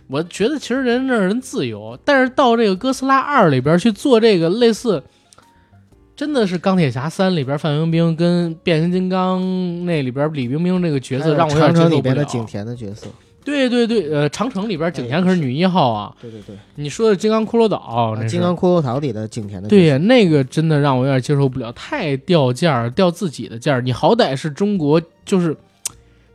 [0.08, 5.04] 我觉得其实人这人自由，但是到这个哥斯拉二里边去做这个类似，
[6.16, 12.14] 真的是钢铁侠三里边范冰冰跟变形金刚那里边李冰冰这个角色，让我有点长城里接受不了。
[12.14, 13.08] 边的景甜的角色。
[13.46, 16.14] 对对对，呃，长城里边景甜可是女一号啊。
[16.20, 19.70] 对对对，你说的金刚骷髅岛，金刚骷髅岛里的景甜的。
[19.70, 23.82] 对呀，那个真的让我有点接受不了，太掉价儿，掉自己的价儿。
[23.82, 25.56] 你好歹是中国，就是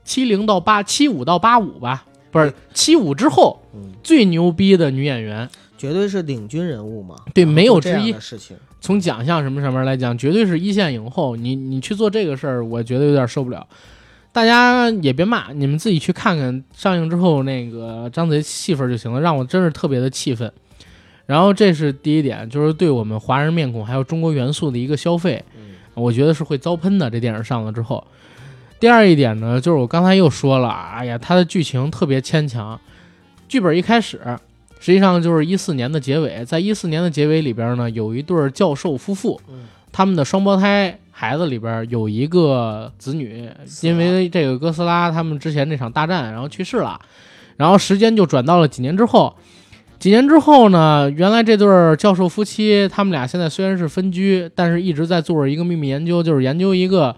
[0.05, 7.17] 七零到八七五到八五吧，不是七五之后嗯，最牛逼的女演员，绝对是领军人物嘛。
[7.35, 8.15] 对没有之一。
[8.83, 11.37] 从奖项什么上面来讲，绝对是一线影后。
[11.37, 13.67] 你你去做这个事儿，我觉得有点受不了。
[14.33, 20.53] 大家也别骂，你们自己去看看上映之后那个张子怡戏份就行了，让我真是特别的气愤。
[21.27, 25.45] 然后这是第一点，就是对我们华人面孔还有中国元素的一个消费。
[25.57, 27.11] 嗯我觉得是会遭喷的。
[27.11, 28.03] 这电影上了之后，
[28.79, 32.81] 第二一点呢，就是我刚才又说了，哎呀，它的剧情特别牵强。
[33.49, 34.19] 剧本一开始，
[34.79, 43.47] 实际上就是一四年的结尾，在一四年的结尾里边呢，有一对儿教授夫妇，嗯他们的双胞胎孩子里边有一个子女，
[43.83, 46.99] 因为这个哥斯拉他们之前那场大战，然后去世了，
[47.59, 49.37] 然后时间就转到了几年之后。
[49.99, 57.15] 几年之后呢，原来这对儿教授夫妻，他们俩现在虽然是分居，但是一直在做着一个秘密研究，就是研究一个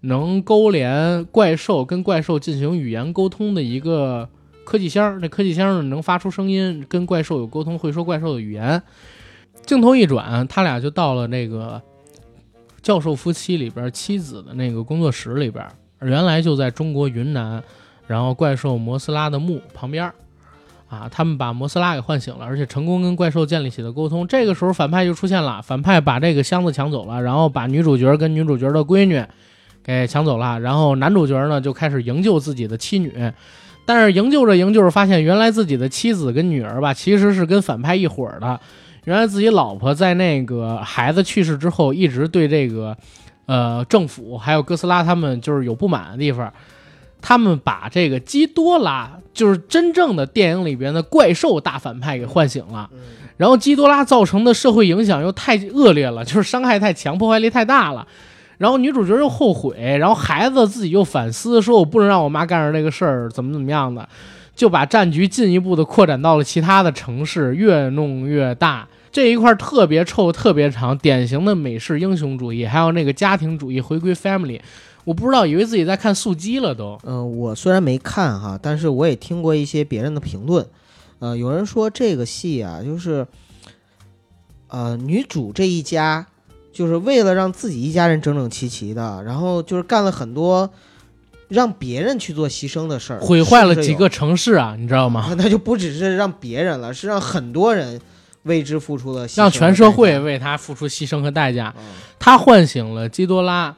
[0.00, 4.26] 能勾连怪兽跟怪兽进行语言沟通的一个
[4.64, 5.20] 科技箱。
[5.20, 8.82] 这科技箱呢能发出声音，跟怪兽有沟通，会说怪兽的语言。
[9.66, 11.82] 镜头一转，他俩就到了那个
[12.82, 15.64] 教授夫妻里边妻子的那个工作室里边，
[16.00, 17.62] 原来就在中国云南。
[18.08, 20.12] 然后怪兽摩斯拉的墓旁边，
[20.88, 24.26] 啊，他们把摩斯拉给唤醒了，而且成功跟怪兽建立起了沟通。
[24.26, 29.24] 这个时候反派就出现了，反派把这个箱子抢走了，然后把女主角跟女主角的闺女
[29.84, 33.32] 给抢走了，然后男主角呢就开始营救自己的妻女。
[33.86, 38.60] 但是营救着营救着，发现原来自己的妻子跟女儿吧，其实是跟反派一伙的。
[39.04, 42.96] 原来自己老婆在那个孩子去世之后，一直对这个，
[43.46, 46.52] 呃，政府还有哥斯拉他们就是有不满的地方。
[47.20, 52.90] 他们把这个基多拉，就是真正的电影里边的怪兽大反派给唤醒了。
[53.36, 58.06] 然后基多拉造成的社会影响又太恶劣了，就是伤害太强，破坏力太大了。
[58.58, 64.08] 然后女主角又后悔，然后孩子自己又反思，说我不能让我妈干上这个事儿，怎么怎么样的，
[64.54, 68.86] 就把战局进一步的扩展到了其他的城市，越弄越大。
[69.12, 74.58] 这一块特别臭，特别长，典型的美式英雄主义，还有那个家庭主义，回归 family。
[75.04, 76.98] 我不知道，以为自己在看速激了都。
[77.04, 80.66] 嗯，我虽然没看哈，但是我也听过一些别人的评论。
[81.18, 83.26] 呃，有人说这个戏啊，就是
[84.68, 86.26] 呃女主这一家。
[86.72, 90.70] 就是为了让自己一家人整整齐齐的，然后就是干了很多
[91.48, 95.34] 让别人去做牺牲的事儿，毁坏了几个城市啊，你知道吗？
[95.36, 98.00] 那就不只是让别人了，是让很多人
[98.44, 101.74] 为之付出了，让全社会为他付出牺牲和代价。
[102.18, 103.74] 他唤醒了基多拉。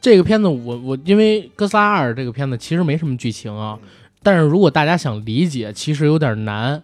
[0.00, 3.78] 这个片子，我我因为哥斯拉二这个片子其实没什么剧情啊，
[4.22, 6.82] 但是如果大家想理解，其实有点难。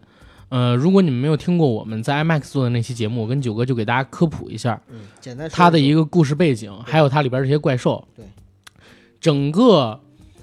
[0.49, 8.03] 呃，如果你们没有听过我们在 IMAX 做的那期节目，我跟九哥就给大家科普一下，嗯，简单它的一个故事背景，还有它里边这些怪兽。
[8.17, 8.25] 对，
[9.21, 10.01] 整个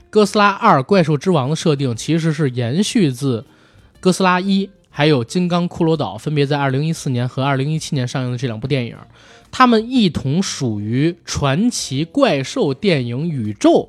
[0.09, 3.43] 哥斯拉二怪兽之王的设定其实是延续自
[3.99, 8.97] 哥斯拉一，还有金刚骷髅岛，分别在二零一四年和二零一七年上映的这两部电影，
[9.51, 13.87] 它们一同属于传奇怪兽电影宇宙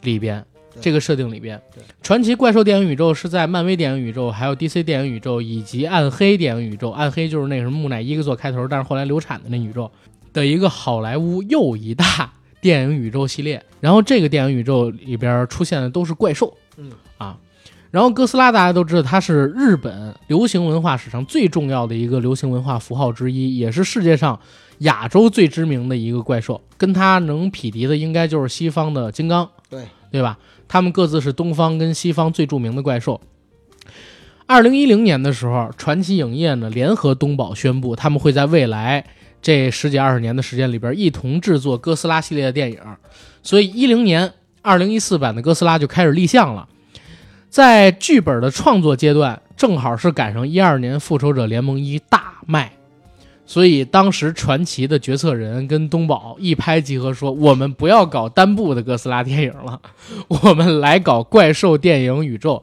[0.00, 0.42] 里边。
[0.80, 1.60] 这个设定里边，
[2.02, 9.90] 传奇怪兽电影宇宙是在漫威电影宇宙、还有 DC 电影宇宙以及暗黑电影宇宙，暗黑就是那个什么木乃伊做开头，但是后来流产的那宇宙
[10.32, 12.32] 的一个好莱坞又一大
[12.62, 13.62] 电影宇宙系列。
[13.78, 17.13] 然后这个电影宇宙里边出现的都是怪兽，嗯啊，
[17.94, 24.36] 然后哥斯拉大家都知道它是日本流行文化史上最重要的一个流行文化符号之一，也是世界上
[24.78, 30.36] 亚洲最知名的一个怪兽，跟它能匹敌的应该就是西方的金刚，对对吧？
[30.66, 33.20] 他们各自是东方跟西方最著名的怪兽。
[34.46, 39.06] 二零一零年的时候，传奇影业呢联合东宝宣布，他们会在未来
[39.40, 42.80] 这十几二十年的时间里边，一同制作哥斯拉系列的电影。
[43.44, 46.68] 所以一零年二零一四版的哥斯拉就开始立项了。
[47.54, 52.72] 在剧本的创作阶段，正好是赶上一二年复仇者联盟一大卖。
[53.46, 59.80] 所以当时传奇的决策人跟东宝一拍即合，说我们不要搞单部的哥斯拉电影了，
[60.26, 62.60] 我们来搞怪兽电影宇宙。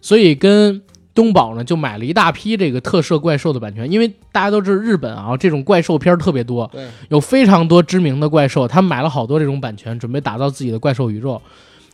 [0.00, 0.80] 所以跟
[1.14, 6.70] 东宝呢就买了一大批这个特摄怪兽的版权，因为大家都知道日本啊这种怪兽片特别多，
[7.10, 11.42] 有非常多知名的怪兽，他们买了好多这种版权，准备打造自己的怪兽宇宙。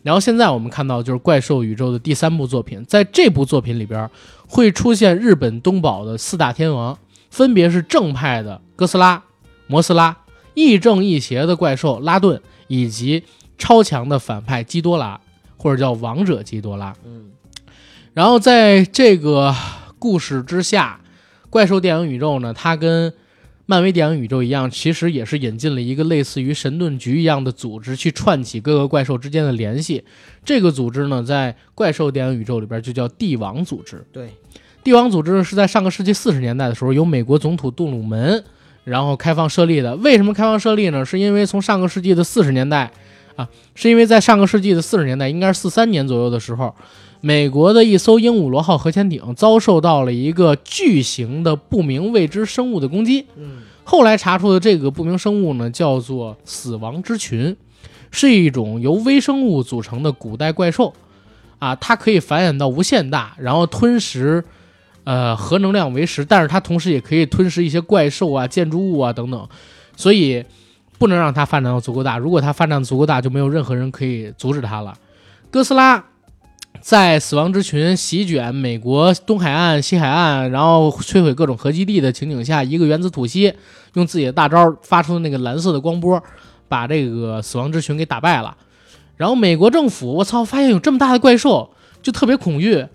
[0.07, 4.09] 然后现在我们看到就是怪兽宇宙的第三部作品，在这部作品里边
[4.47, 6.97] 会出现日本东宝的四大天王。
[7.29, 9.25] 分别是正派的哥斯拉、
[9.67, 10.17] 摩斯拉，
[10.55, 13.25] 亦正亦邪的怪兽拉顿，以及
[13.59, 15.21] 超强的反派基多拉，
[15.57, 16.95] 或者叫王者基多拉。
[17.05, 17.33] 嗯，
[18.15, 19.55] 然后在这个
[19.99, 21.01] 故事之下，
[21.51, 23.13] 怪兽电影宇宙呢，它跟
[23.67, 30.05] 漫威电影宇宙一样，其实也是引进了一个类似于神盾局一样的组织，去串起各个怪兽之间的联系。
[30.45, 34.05] 这个组织呢，在怪兽电影宇宙里边就叫帝王组织。
[34.13, 34.31] 对。
[34.85, 38.45] 帝王组织是在上个世纪四十年代的时候，由美国总统杜鲁门
[38.85, 39.97] 然后开放设立的。
[39.97, 41.05] 为什么开放设立呢？
[41.05, 42.93] 是因为从上个世纪的四十年代
[43.35, 46.73] 啊，是因为在上个世纪的四十年代，应该是四三年左右的时候，
[47.21, 53.27] 美国的一艘鹦鹉螺号核潜艇遭受到了一个巨型的不明未知生物的攻击。
[53.37, 57.57] 嗯，后来查出的这个不明生物呢，叫做死亡之群，
[58.11, 60.93] 是一种由微生物组成的古代怪兽
[61.59, 64.45] 啊，它可以繁衍到无限大，然后吞食。
[65.05, 69.49] 呃，核能量为食，但是它同时也可以吞食一些怪兽啊、建筑物啊等等，
[69.95, 70.45] 所以
[70.99, 72.19] 不能让它发展到足够大。
[72.19, 74.93] 如果它发展足够大，就没有任何人可以阻止它了。
[75.49, 76.05] 哥斯拉
[76.87, 83.53] 在死亡之群席卷美国东海岸、西海岸，然后摧毁各种核基地的情景下，一个原子吐息，
[83.95, 86.23] 用自己的大招发出的那个蓝色的光波，
[86.69, 88.57] 把这个死亡之群给打败了。
[89.17, 91.69] 然后美国政府，我操，发现有这么大的怪兽，
[92.01, 92.87] 就特别恐惧。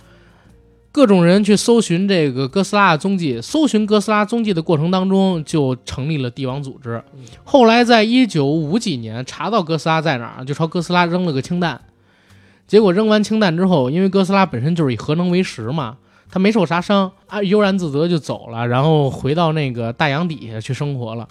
[0.93, 7.03] 各种人去搜寻这个哥斯拉的踪迹，搜寻哥斯拉踪迹的过程当中，就成立了帝王组织。
[7.43, 11.81] 后来在一九五几年查到哥斯拉在哪儿，就朝哥斯拉扔了个氢弹。
[12.72, 15.97] 结果扔完氢弹之后，因为哥斯拉本身就是以核能为食嘛，
[16.30, 21.28] 他没受啥伤啊，悠然自得就走了，然后回到那个大洋底下去生活了。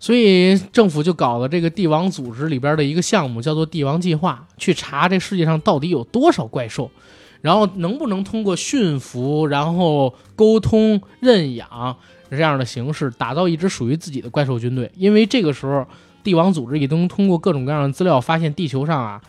[0.00, 6.90] 所以政府就搞了这个帝王组织里边的一个项目，叫做帝王计划，去查这世界上到底有多少怪兽，
[7.42, 11.96] 然后能不能通过驯服、然后沟通、认养
[12.28, 14.90] 这样的形式，打造一支属于自己的怪兽军队。
[14.96, 15.86] 因为这个时候，
[16.24, 19.22] 帝王组织已经通过各种各样的资料发现，地球上啊，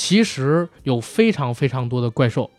[0.00, 2.50] 其实有非常非常多的怪兽。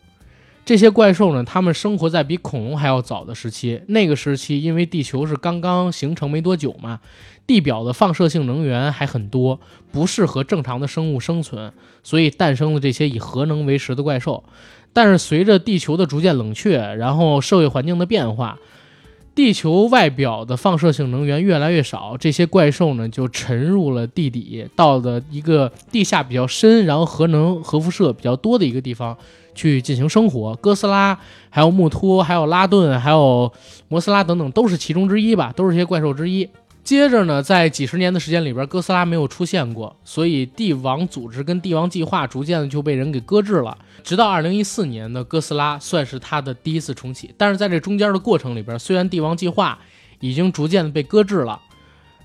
[0.64, 3.82] 这些怪兽呢，它们生活在比恐龙还要早的时期。
[3.88, 7.00] 那个时期，因为地球是刚刚形成没多久嘛，
[7.44, 9.58] 地表的放射性能源还很多，
[9.90, 11.72] 不适合正常的生物生存，
[12.04, 14.44] 所以诞生了这些以核能为食的怪兽。
[14.92, 18.60] 但是随着地球的逐渐冷却，然后社会环境的变化，
[19.34, 29.16] 地球外表的放射性能源越来越少，这些怪兽呢就沉入了地底，到了一个地下比较深，然后核能核辐射比较多的一个地方
[29.54, 30.54] 去进行生活。
[30.56, 31.18] 哥斯拉、
[31.48, 33.50] 还有穆托、还有拉顿、还有
[33.88, 36.46] 摩斯拉等等，都是其中之一吧，都是些怪兽之一。
[36.84, 43.78] 接着呢，在几十年的时间里边，哥斯拉没有出现过，所以帝王组织跟帝王计划逐渐的就被人给搁置了。
[44.02, 49.78] 直到二零一四年的哥斯拉算是他的第一次重启，但是在这中间的过程里边，虽然帝王计划
[50.20, 51.60] 已经逐渐的被搁置了，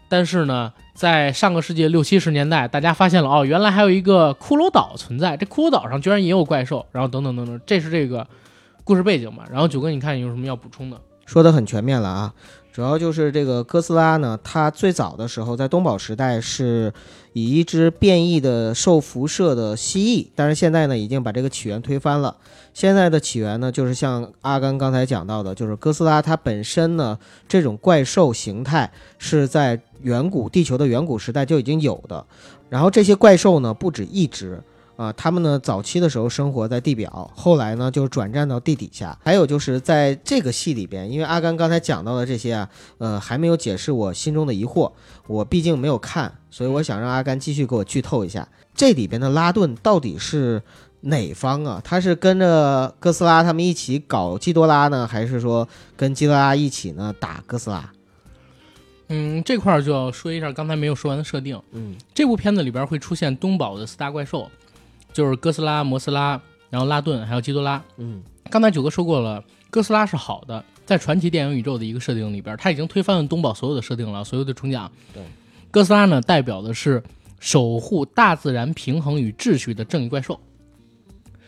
[0.09, 8.27] 但是呢，在上个世纪六七十年代，大家发现了哦，原来还有一个骷髅岛存在，这骷髅岛上居然也有怪兽，然后等等等等，这是这个
[8.83, 9.43] 故事背景嘛。
[9.51, 10.99] 然后九哥，你看你有什么要补充的？
[11.25, 12.33] 说的很全面了啊。
[12.77, 16.93] 主要就是这个哥斯拉呢，它最早的时候在东宝时代是
[17.33, 22.37] 以一只变异的受辐射的蜥蜴，但是现在呢已经把这个起源推翻了。
[22.75, 27.17] 现在的起源呢，就是像阿甘刚才讲到的，就是哥斯拉它本身呢
[27.47, 32.23] 这种怪兽形态是在远古地球的远古时代就已经有的，
[32.69, 34.61] 然后这些怪兽呢不止一只。
[34.97, 39.15] 啊，他们呢早期的时候生活在地表，后来呢就转战到地底下。
[39.23, 44.91] 还有就是在这个戏里边，因为阿甘刚才讲到的这些啊，呃，还没有解释我心中的疑惑。
[45.27, 50.63] 我毕竟没有看，所以我想让阿甘继续给我剧透一下，这里边的拉顿到底是
[51.01, 51.79] 哪方啊？
[51.83, 57.91] 他是跟着哥斯拉他们一起搞基多拉呢，还是说跟基多拉一起呢打哥斯拉？
[59.09, 61.61] 嗯，这块儿就要说一下刚才没有说完的设定。
[61.71, 64.49] 嗯，这部片子里边会出现东宝的四大怪兽。
[65.17, 66.39] 就是哥斯拉、摩斯拉，
[66.69, 67.83] 然后拉顿，还有基多拉。
[67.97, 74.91] 嗯，刚才九哥说过了，哥斯拉是好的，在传奇电影宇宙的一个设定里边，他已经推翻了东宝所有的设定了，所有的重讲。
[75.11, 75.23] 对，
[75.71, 77.01] 哥斯拉呢，代表的是
[77.39, 80.39] 守护大自然平衡与秩序的正义怪兽，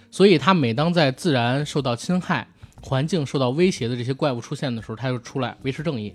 [0.09, 2.47] 所以它每当在自然受到侵害、
[2.81, 6.11] 环境受到威胁的这些怪物出现的时候，它就出来维持正义，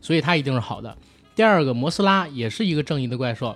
[0.00, 0.96] 所以它一定是好的。
[1.36, 3.54] 第二个，摩斯拉也是一个正义的怪兽，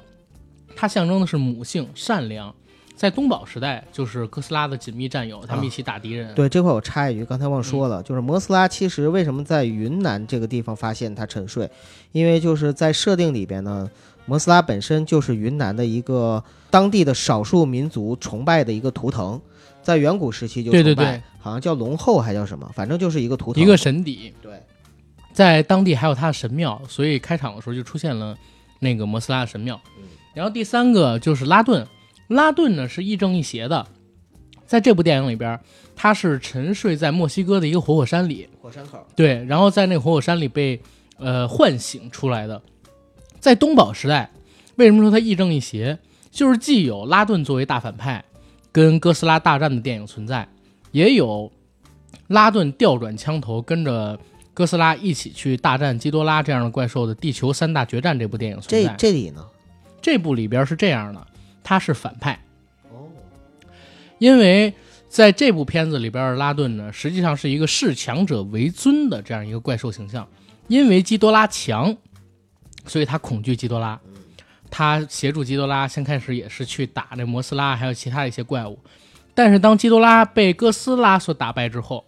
[0.76, 2.54] 它象征的是母性、善良。
[2.96, 6.34] 在东宝时代，就是哥斯拉的紧密战友，他们一起打敌人。
[6.34, 11.70] 对这块我插一句，刚才忘说了，就是摩斯拉其实为什么在云南这个地方发现它沉睡？
[12.12, 13.88] 因为就是在设定里边呢，
[14.24, 19.38] 摩斯拉本身就是云南的一个当地的少数民族崇拜的一个图腾，
[19.82, 24.32] 在远古时期就对对对，好像叫龙后还叫什么，反正就是一个图腾，一个神邸。
[24.40, 24.58] 对，
[25.34, 28.34] 在当地还有它的神庙，所以开场的时候就出现了
[28.78, 29.78] 那个摩斯拉的神庙。
[30.32, 31.86] 然后第三个就是拉顿。
[32.28, 33.86] 拉顿呢是亦正亦邪的，
[34.66, 35.58] 在这部电影里边，
[35.94, 39.06] 他是沉睡在墨西哥的一个活火山里，火山口。
[39.14, 40.80] 对，然后在那个活火山里被
[41.18, 42.60] 呃唤醒出来的。
[43.38, 44.30] 在东宝时代，
[44.76, 45.98] 为什么说他亦正亦邪？
[46.30, 48.22] 就是既有拉顿作为大反派
[48.70, 50.46] 跟哥斯拉大战的电影存在，
[50.90, 51.50] 也有
[52.26, 54.18] 拉顿调转枪头跟着
[54.52, 58.90] 哥斯拉一起去大战基多拉这样的怪兽的《地球三大决战》这部电影存在。
[58.96, 59.46] 这这里呢？
[60.02, 61.26] 这部里边是这样的。
[61.68, 62.40] 他是反派
[62.92, 63.10] 哦，
[64.18, 64.72] 因为
[65.08, 70.28] 在这部片子里边，拉顿呢实际上是一个视强者为尊的这样一个怪兽形象。
[70.68, 71.96] 因为基多拉强，
[72.86, 73.98] 所以他恐惧基多拉。
[74.70, 78.78] 他协助基多拉，先开始也是去打那摩斯拉，还有其他的一些怪物。
[79.34, 82.04] 但是当基多拉被哥斯拉所打败之后，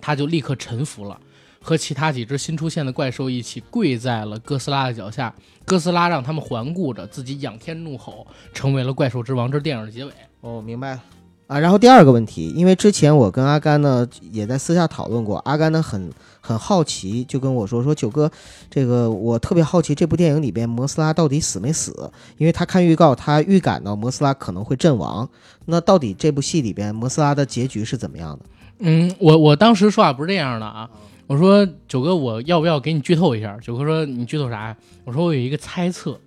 [0.00, 1.20] 他就立刻臣服了。
[1.62, 5.32] 和其他几只新出现的怪兽一起跪在了哥斯拉的脚下，
[5.64, 9.50] 哥斯拉让他们环顾着，自己仰天怒吼，成为了怪兽之王。
[9.50, 10.10] 这是电影的结尾。
[10.40, 11.02] 哦，明白了
[11.46, 11.58] 啊。
[11.58, 16.10] 然后第二个问题，因为之前我跟阿甘呢也在私下讨论过，阿甘呢很
[16.40, 18.28] 很好奇，就跟我说说九哥，
[18.68, 22.10] 这个我特别好奇这部电影里边摩斯拉到底死没死？
[22.38, 25.28] 因为他看预告，他预感到摩斯拉可能会阵亡。
[25.66, 28.44] 那到底这部戏里边摩斯拉的结局是怎么样的？
[28.80, 30.90] 嗯，我我当时说话不是这样的啊。
[31.26, 33.56] 我说九哥，我要不要给你剧透一下？
[33.58, 34.76] 九哥说你剧透啥呀？
[35.04, 36.20] 我说我有一个猜测，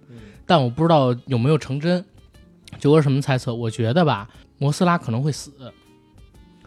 [0.46, 2.04] 但我不知道有没有成真。
[2.80, 3.54] 九哥什么猜测？
[3.54, 4.28] 我觉得吧，
[4.58, 5.52] 摩斯拉可能会死。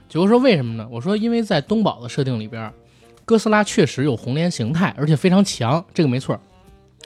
[0.08, 0.88] 九哥说为什么呢？
[0.90, 2.72] 我说因为在东宝的设定里边，
[3.24, 6.38] 哥斯拉确实有红莲形态，而且非常强，这个没错。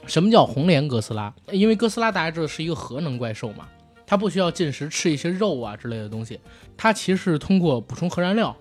[0.05, 1.33] 什么叫红莲哥斯拉？
[1.51, 3.67] 因为哥斯拉大家知道是一个核能怪兽嘛，
[4.05, 6.39] 它不需要进食吃一些肉啊之类的东西，
[6.77, 8.55] 它其实是通过补充核燃料，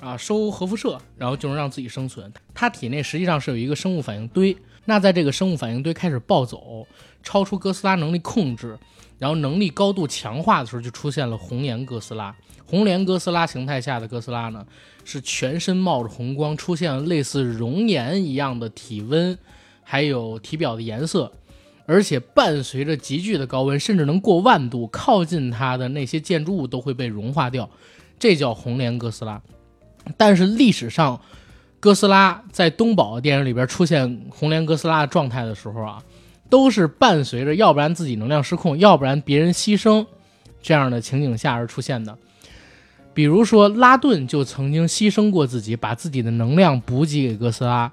[0.00, 2.32] 啊收核辐射，然后就能让自己生存。
[2.54, 6.86] 它体内实际上是有一个生物反应堆，那在这个生物反应堆开始暴走，
[7.22, 8.78] 超出哥斯拉能力控制，
[9.18, 12.34] 然后能力高度强化的时候，就出现了红颜哥斯拉。
[12.66, 14.64] 红莲哥斯拉形态下的哥斯拉呢，
[15.04, 19.38] 是全身冒着红光，出现了类似熔岩一样的体温。
[19.82, 21.32] 还有体表的颜色，
[21.84, 27.68] 而且伴随着急剧的高温，甚至能过万度，靠近它的那些建筑物都会被融化掉，
[28.16, 29.42] 这叫红莲哥斯拉。
[30.16, 31.20] 但是历史上，
[31.78, 36.02] 哥斯拉在东宝的电影里边出现红莲哥斯拉状态的时候啊，
[36.48, 40.06] 都是伴随着要不然自己能量失控，要不然别人牺牲
[40.62, 42.16] 这样的情景下而出现的。
[43.12, 47.92] 比如说拉顿就曾经牺牲过自己，把自己的能量补给给哥斯拉。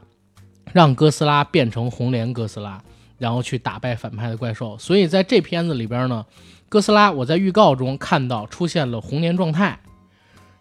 [0.74, 2.84] 让哥斯拉变成红莲哥斯拉，
[3.18, 4.78] 然后去打败反派的怪兽。
[4.78, 6.26] 所以在这片子里边呢，
[6.68, 9.80] 哥斯拉我在预告中看到出现了红莲状态。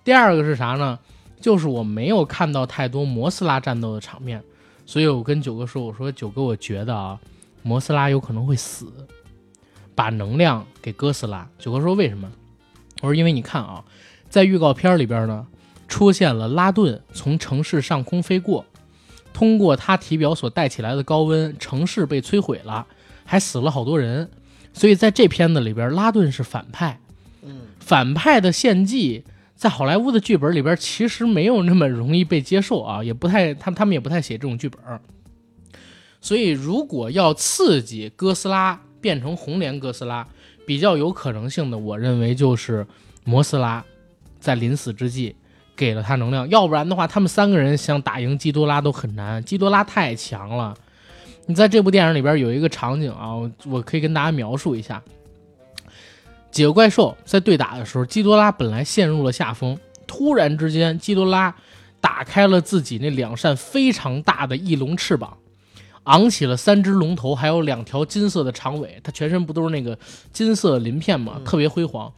[0.05, 1.01] 第二个是啥呢？
[1.47, 4.43] 就是我没有看到太多摩斯拉战斗的场面，
[4.85, 7.17] 所以我跟九哥说：“我说九哥，我觉得啊，
[7.63, 8.93] 摩斯拉有可能会死，
[9.95, 12.29] 把能量给哥斯拉。”九哥说：“为什么？”
[13.01, 13.85] 我说：“因为你看啊，
[14.29, 15.47] 在预告片里边呢，
[15.87, 18.65] 出现了拉顿从城市上空飞过。”
[19.33, 22.89] 通过他体表所带起来的高温，城市被摧毁了，
[23.25, 24.29] 还死了好多人。
[24.73, 26.99] 所以在这片子里边，拉顿是反派。
[27.43, 29.23] 嗯，反派的献祭
[29.57, 34.81] 在好莱坞的剧本里边其实没有那么容易被接受啊，也不太，他们他们也不太写这种剧本。
[36.21, 40.27] 所以如果要刺激哥斯拉变成红莲哥斯拉，
[40.67, 42.87] 比较有可能性的，我认为就是
[43.25, 43.85] 摩斯拉
[44.39, 45.35] 在临死之际。
[45.79, 49.45] 给了他能量，要不然的话，他们三个人想打赢基多拉都很难。
[49.45, 50.75] 基多拉太强了。
[51.45, 53.35] 你在这部电影里边有一个场景啊，
[53.67, 55.03] 我可以跟大家描述一下：
[56.57, 61.55] 几个怪兽在对打的时候，基多拉本来陷入了下风，突然之间，基多拉
[62.01, 65.37] 打开了自己那两扇非常大的翼龙翅膀，
[66.05, 68.99] 昂起了三只龙头，还有两条金色的长尾。
[69.05, 69.99] 它全身不都是那个
[70.33, 71.39] 金色鳞片吗？
[71.45, 72.11] 特别辉煌。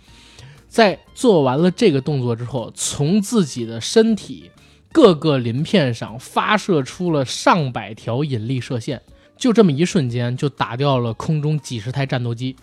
[0.68, 4.52] 在做完了这个动作之后，从自己的身体
[4.92, 9.02] 各个鳞片上发射出了上百条引力射线，
[9.36, 12.54] 就这么一瞬间就打掉了空中几十台战斗机，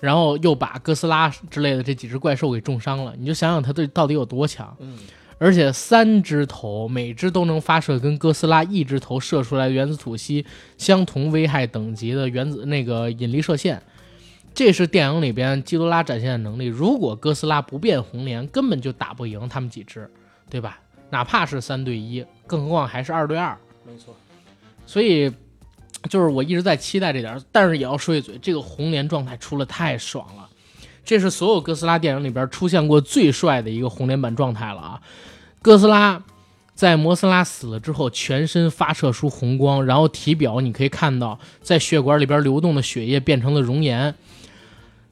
[0.00, 3.14] 然后又把哥斯拉之类的这几只怪兽给重伤了。
[3.18, 4.76] 你就想想它对到底有多强？
[4.80, 4.98] 嗯，
[5.38, 10.44] 而且三只头，每只都能发射跟哥斯拉一只头射出来原子吐息
[10.76, 13.82] 相同危害等级的原子那个引力射线。
[14.54, 16.66] 这是电影里边基多拉展现的能力。
[16.66, 20.10] 如果哥斯拉不变红莲，根本就打不赢他们几只，
[20.50, 20.80] 对吧？
[21.10, 23.56] 哪怕是三对一，更何况还是二对二。
[23.86, 24.14] 没错。
[24.84, 25.32] 所以，
[26.08, 30.48] 就是我一直在期待这点，但是也要说一嘴，这个红莲状态出了太爽了。
[31.04, 35.00] 这是所有哥斯拉电影里边出现过最帅的一个红莲版状态了啊！
[35.62, 36.22] 哥斯拉
[36.74, 44.14] 在摩斯拉死了之后，全身发射出红光，然后体表你可以看到，在血管里边流动的血液变成了熔岩。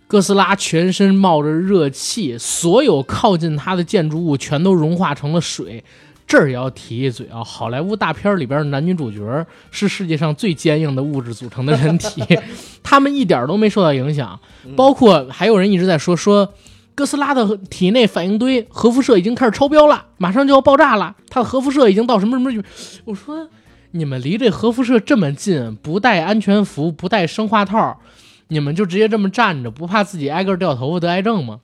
[0.07, 5.82] 哥斯拉全身冒着热气，所有靠近他的建筑物全都融化成了水。
[6.27, 12.22] 这儿也要提一嘴啊，好莱坞大片里边的男女主角是世界上最坚硬的物质组成的人体，
[12.83, 14.39] 他们一点都没受到影响。
[14.74, 16.53] 包括还有人一直在说说，
[16.97, 21.14] 哥斯拉的体内反应堆核辐射已经开始超标了，马上就要爆炸了。
[21.29, 22.62] 它的核辐射已经到什么什么？
[23.05, 23.49] 我说
[23.93, 28.01] 你们离这核辐射这么近，不带安全服，不带生化套。
[28.49, 31.61] 你们就直接这么站着，不怕自己挨个掉头发得癌症吗？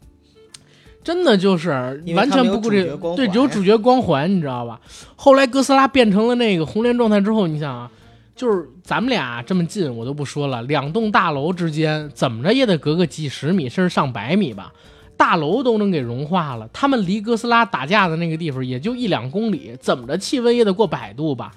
[1.05, 1.71] 真的就是
[2.15, 4.81] 完全不顾这对只有主角光环，你知道吧？
[5.17, 7.91] 后来哥斯拉变成了那个红莲状态之后，你想啊，
[8.37, 14.73] 就是咱们俩这么近，我都不说了，两栋大楼之间怎么着也得隔个几十米，甚至上百米吧，
[15.17, 16.69] 大楼都能给融化了。
[16.73, 21.53] 他们离哥斯拉打架的那个地方也就一两公里，怎么着气温也得过百度吧？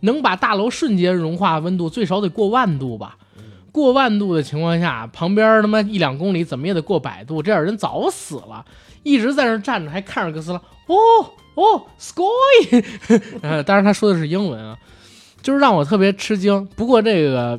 [0.00, 3.16] 能把大楼瞬间融化温度最少得过万度吧？
[3.78, 8.64] 过万度的情况下，旁边他妈一两公里怎么也得过百度，这样人早死了。
[9.04, 10.96] 一直在那站着，还看着哥斯拉，哦
[11.54, 12.22] 哦，sky，
[13.40, 14.76] 呃，当然他说的是英文啊，
[15.40, 16.66] 就是让我特别吃惊。
[16.76, 17.58] 不过这个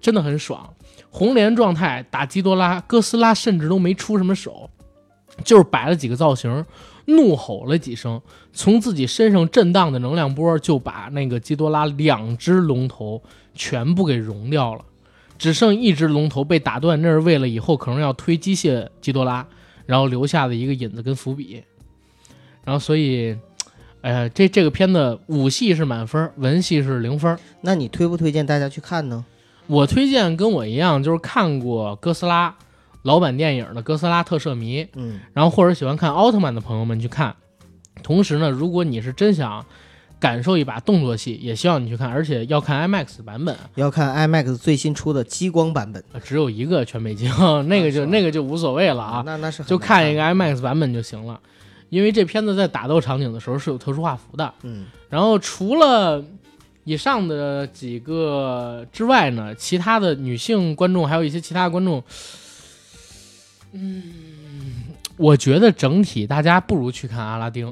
[0.00, 0.68] 真的很爽，
[1.10, 4.68] 红莲状态打基多拉，哥斯拉甚至都没出什么手，
[5.44, 6.64] 就是摆了几个造型，
[7.06, 8.20] 怒吼了几声，
[8.52, 13.22] 从自己身上震荡的能量波就把那个基多拉两只龙头
[13.54, 14.84] 全部给融掉了。
[15.40, 19.46] 只剩一只龙头被打断，那是为了以后可能要推机械基多拉，
[19.86, 21.64] 然后留下的一个引子跟伏笔。
[22.62, 23.34] 然后所以，
[24.02, 27.38] 哎呀，这这个片子武戏是满分，文戏是零分。
[27.62, 29.24] 那你推不推荐大家去看呢？
[29.66, 32.54] 我推荐跟我一样，就是看过哥斯拉
[33.04, 37.34] 老版电影的哥斯拉特摄迷，嗯，然后或者喜欢看奥特曼的朋友们去看。
[38.02, 39.64] 同时呢，如果你是真想
[40.20, 46.04] 感受一把动作戏，也希望你去看，而且要看 IMAX 版本，要看 IMAX 最新出的激光版本。
[46.12, 47.28] 呃只有一个全美镜，
[47.66, 51.40] 那个就、那个就无所谓了啊，那那是就看一个 IMAX 版本就行了。
[51.88, 56.24] 因为这片子在打斗场景的时候是有特殊画幅的，嗯，然后除了
[56.84, 62.00] 以上的几个之外呢，其他的女性观众还有一些其他观众，
[63.72, 64.02] 嗯，
[65.20, 67.70] 我觉得整体大家不如去看阿拉丁。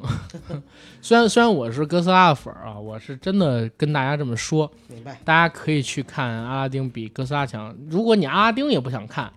[1.01, 5.19] 虽然虽然我是哥斯拉的粉儿啊，我是真的跟大家这么说，明白。
[5.25, 7.75] 大家可以去看阿拉丁比哥斯拉强。
[7.89, 9.33] 如果你阿拉丁也不想看，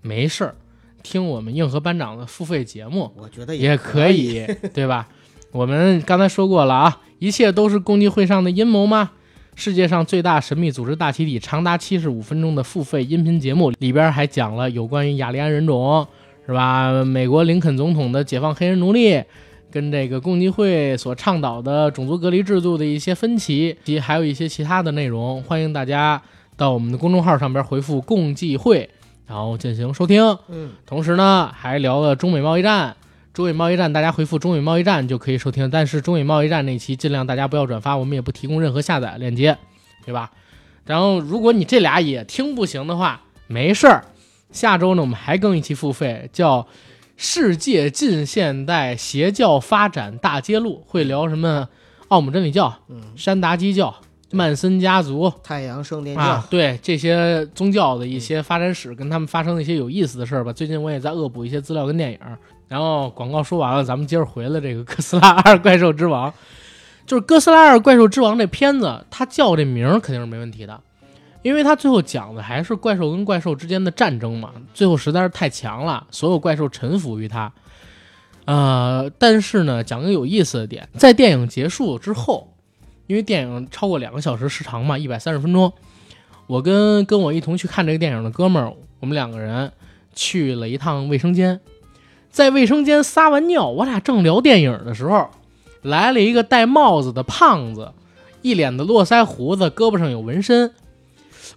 [0.00, 0.56] 没事儿，
[1.04, 4.44] 听我们硬核班长的付费节目，我觉得也可可以，
[4.74, 5.06] 对吧？
[5.52, 9.12] 我们刚才说过了啊，一切都是共济会上的阴谋吗？
[9.54, 16.08] 世界上最大神秘组织大集体长达七十五分钟的付费音频节目里边还讲了有关于雅利安人种，
[16.46, 17.04] 是吧？
[17.04, 19.22] 美国林肯总统的解放黑人奴隶，
[19.70, 25.42] 跟这个共济会所倡导的种族隔离制度的一些分歧，及还有一些其他的内容。
[25.42, 26.20] 欢迎大家
[26.56, 28.90] 到我们的公众号上边回复“共济会”，
[29.26, 30.36] 然后进行收听。
[30.48, 32.96] 嗯，同时呢，还聊了中美贸易战。
[33.32, 35.70] 中美贸易战，大家回复“中美贸易战”就可以收听。
[35.70, 39.56] 但是中美贸易战那期尽量大家不要转发，我们也不提供任何下载链接，
[40.04, 40.30] 对吧？
[40.84, 44.04] 然后如果你这俩也听不行的话，没事儿。
[44.52, 46.60] 下周呢，我们还更一期付费，叫
[47.16, 51.68] 《世界近现代邪教发展大揭露》，会聊什么
[52.08, 53.94] 奥姆真理教、嗯，山达基教、
[54.30, 60.52] 曼森家族，太阳圣殿教，啊，对这些宗教的一些发展史，跟他们发生的一些有意思的事儿吧。
[60.52, 62.18] 最近我也在恶补一些资料跟电影。
[62.68, 66.30] 然后广告说完了，咱们接着回了这个《哥斯拉二：怪兽之王》，
[67.04, 70.80] 就是《哥斯拉二：怪兽之王》这片子，它叫这名儿肯定是没问题的，
[71.42, 74.52] 因为他最后讲的还是怪兽跟怪兽之间的战争嘛。
[74.72, 77.52] 最后实在是太强了，所有怪兽臣服于他。
[78.44, 82.52] 呃，但是呢，讲个有意思的点，在电影结束之后，
[83.06, 85.72] 因为电影超过两个小时时长嘛，一百三十分钟，
[86.48, 89.72] 我跟跟我一同去看这个电影的哥们儿，我们两个人
[90.12, 91.60] 去了一趟卫生间，
[92.30, 95.28] 在卫生间撒完尿，我俩正聊电影的时候，
[95.82, 97.92] 来了一个戴帽子的胖子，
[98.42, 100.72] 一脸的络腮胡子，胳膊上有纹身。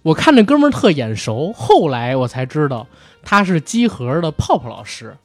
[0.06, 2.86] 我看这哥们儿特眼熟，后来我才知道
[3.24, 5.16] 他是机核的泡泡老师。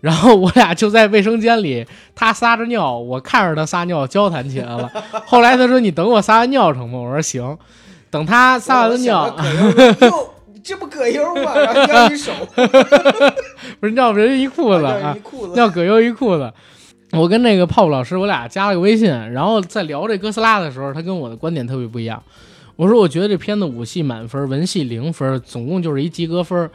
[0.00, 4.90] 然后我俩就在卫生间里，他撒着尿，我看着他撒尿，交谈起来了。
[5.26, 7.58] 后来他说：“你等我撒完尿成吗？”我说：“行。”
[8.10, 9.26] 等他撒完了尿，
[10.00, 10.30] 哟，
[10.64, 11.54] 这不葛优吗？
[11.54, 12.32] 然后尿一手，
[13.80, 16.50] 不是尿人一裤子要啊一，裤子，尿葛优一裤子。
[17.12, 22.22] 我跟那个泡泡老师，我俩加了个微信，然后在聊这哥斯拉的时候，他跟我的观点特别不一样。
[22.76, 26.70] 我说我觉得这片子武戏满分，文戏零分，总共就是一及格分。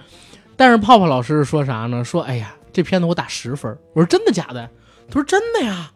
[0.56, 2.04] 但是泡泡老师说啥呢？
[2.04, 3.78] 说哎呀，这片子我打十分。
[3.94, 4.70] 我说真的假的？
[5.08, 5.92] 他说真的呀，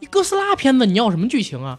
[0.00, 1.78] 你哥斯拉片子你要什么剧情啊？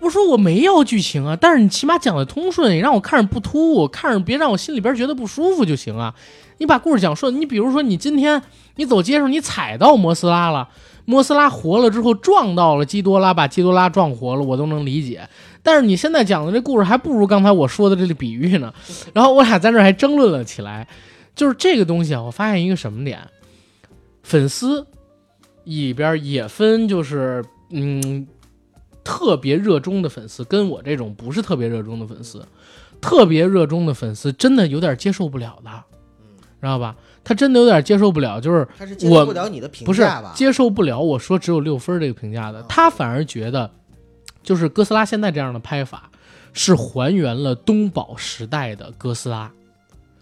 [0.00, 6.14] 我说我没要剧情啊，但是你起码讲的通顺，你让我看着不突兀，看着别让我心里边觉得不舒服就行啊。
[6.58, 8.42] 你把故事讲顺，你比如说你今天
[8.76, 10.68] 你走街上你踩到摩斯拉了。
[11.04, 15.28] 摩斯拉活了之后撞到了基多拉，把基多拉撞活了，我都能理解。
[15.62, 18.72] 但是你现在讲的这故事还不如刚才我说的这个比喻呢。
[19.12, 20.88] 然后我俩在这儿还争论了起来，
[21.34, 23.20] 就是这个东西啊，我发现一个什么点，
[24.22, 24.86] 粉丝
[25.64, 28.26] 里边也分，就是嗯，
[29.04, 32.44] 特别热衷的粉丝跟我这种不是特别热衷的粉丝，
[33.00, 35.70] 特别热衷的粉丝真的有点接受不了的，
[36.60, 36.96] 知道吧？
[37.24, 40.32] 他真的有点接受不了，就是他是接受不了你的评不是价吧？
[40.34, 43.70] 接受不了我说只有六分这个评价的，他反而觉得，
[44.42, 46.10] 就是哥斯拉现在这样的拍法
[46.52, 49.50] 是还原了东宝时代的哥斯拉，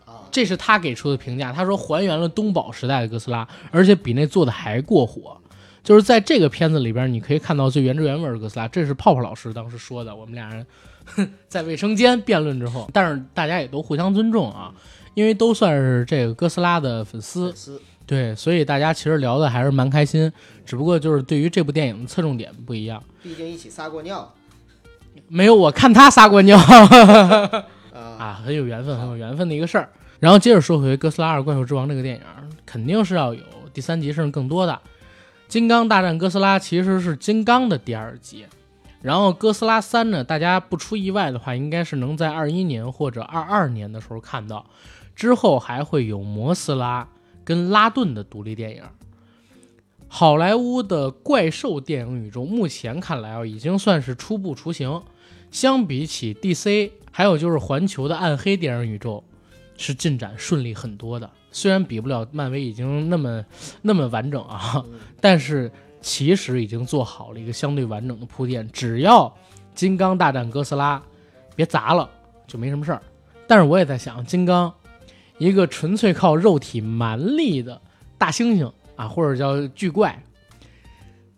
[0.05, 1.53] 啊，这是他给出的评价。
[1.53, 5.37] 他说还原了东宝时代的哥斯拉，而且比那做的还过火。
[5.83, 10.14] 就是在这个片子里边，你可以看到最原汁原味的哥斯拉，这是泡泡老师当时说的。
[10.14, 10.66] 我们俩人
[11.49, 14.75] 在卫生间辩论之后，但是大家也都互相尊重啊，
[15.14, 20.33] 因为都算是这个哥斯拉的粉丝粉，丝对，所以大家其实聊的还是蛮开心，
[20.67, 23.01] 只不过就是对于这部电影的侧重点不一样。
[23.23, 24.35] 毕竟一起撒过尿
[25.29, 26.59] 没有我看他撒过尿
[27.95, 29.89] 啊，啊，很有缘分，很有缘分的一个事儿。
[30.19, 32.23] 然后接着说回《哥斯拉二：怪兽之王》这个电影，
[32.67, 34.73] 肯定是要有第三集甚至更多的。
[35.47, 38.45] 《金刚大战哥斯拉》其实是《金刚》的第二集，
[39.03, 44.67] 然后《哥斯拉三》呢，大家不出意外的话，应该是能在二一年或者二二年的时候看到。
[45.15, 47.07] 之后还会有摩斯拉
[47.51, 48.84] 跟拉顿的独立电影，
[50.07, 55.03] 好莱坞的怪兽电影宇宙目前看来啊，已经算是初步雏形。
[55.51, 59.24] 相比起 DC，还有就是环球的暗黑电影宇宙，
[59.76, 61.28] 是进展顺利很多的。
[61.51, 63.44] 虽然比不了漫威已经那么
[63.82, 64.84] 那么完整啊，
[65.20, 65.68] 但是
[66.01, 68.70] 其实已经做好了一个相对完整的铺垫。
[68.70, 69.36] 只要
[69.74, 71.03] 金刚大战哥斯拉，
[71.57, 72.09] 别砸了，
[72.46, 73.03] 就没什么事儿。
[73.48, 74.72] 但是我也在想，金刚
[75.41, 77.80] 一个纯粹靠肉体蛮力的
[78.16, 80.22] 大猩猩啊，或者叫巨怪，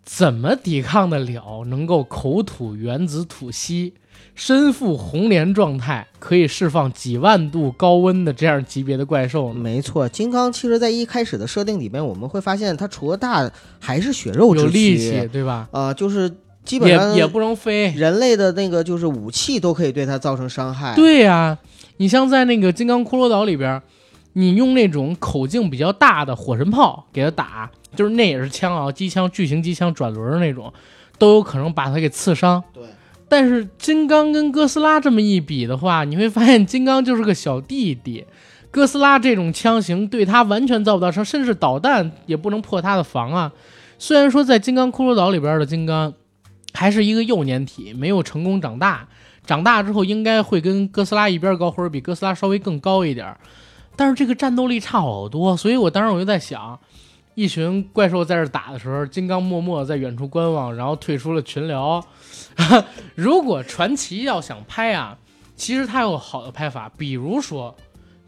[0.03, 3.93] 怎么抵抗得了能够口吐原子吐息？
[4.35, 9.59] 身负红莲状态，可以释放几万度高温的这样级别的怪兽呢？
[9.59, 13.49] 没错，金刚其实在一开始的设定里面，我们会发现它除了大
[13.79, 15.69] 还是血肉之有力躯气，对吧？
[15.71, 16.29] 啊、就是
[16.65, 17.91] 基本上也也不能飞。
[17.91, 20.95] 人类的那个就是武器都可以对它造成伤害。
[20.95, 21.57] 对呀、
[21.97, 23.81] 你像在那个金刚骷髅岛里边，
[24.33, 30.73] 你用那种口径比较大的火神炮给它打，就是那也是枪啊，机枪、巨型机枪、转轮儿那种，
[31.17, 32.63] 都有可能把它给刺伤。
[32.73, 32.83] 对
[33.29, 38.23] 但是金刚跟哥斯拉这么一比的话，你会发现金刚就是个小弟弟，
[38.69, 43.51] 哥斯拉这种枪型对他完全造不到伤，甚至导弹也不能破他的防啊。
[43.97, 46.13] 虽然说在金刚骷髅岛里边的金刚
[46.73, 49.07] 还是一个幼年体，没有成功长大，
[49.45, 53.35] 长大之后应该会跟哥斯拉一边高，或者比哥斯拉稍微更高一点，
[53.95, 56.79] 但是这个战斗力差好多，所以我当时我就在想。
[57.35, 61.99] 一群怪兽在这打的时候，金刚默默在远处观望，然后退出了群聊。
[63.15, 65.17] 如果传奇要想拍啊，
[65.55, 67.75] 其实它有好的拍法，比如说，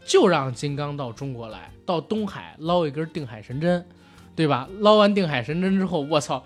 [0.04, 3.86] 就让金刚到中国来，到东海捞一根定海神针，
[4.34, 4.68] 对吧？
[4.80, 6.44] 捞完定海神针之后，我操，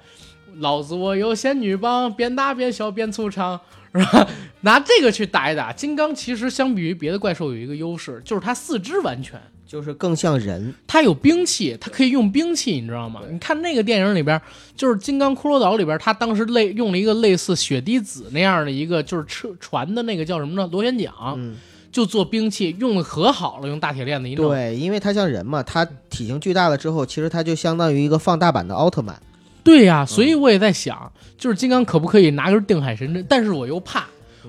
[0.59, 3.61] 老子我有仙女棒，边大边小边粗长，
[3.95, 4.27] 是吧？
[4.63, 9.41] 拿这个去打一打金刚，其实相比于别的怪兽有一个优势，就是它四肢完全。
[9.67, 10.75] 就是更像人。
[10.85, 13.21] 它有兵器，它可以用兵器，你知道吗？
[13.31, 14.43] 你看那个电影里边，
[14.75, 20.69] 就是《金刚骷髅岛》里边，他当时类用了一个类似血滴子那样的一个，就是车船的那个叫什么呢？
[20.73, 21.57] 螺旋桨，嗯，
[21.93, 24.49] 就做兵器，用的可好了，用大铁链子一弄。
[24.49, 29.23] 对，因为它像人嘛，它体型巨大了之后，其实它就相当于一个放大版的奥特曼。
[29.63, 33.25] 对呀、所以我也在想，就是金刚可不可以拿根定海神针？
[33.29, 34.07] 但是我又怕，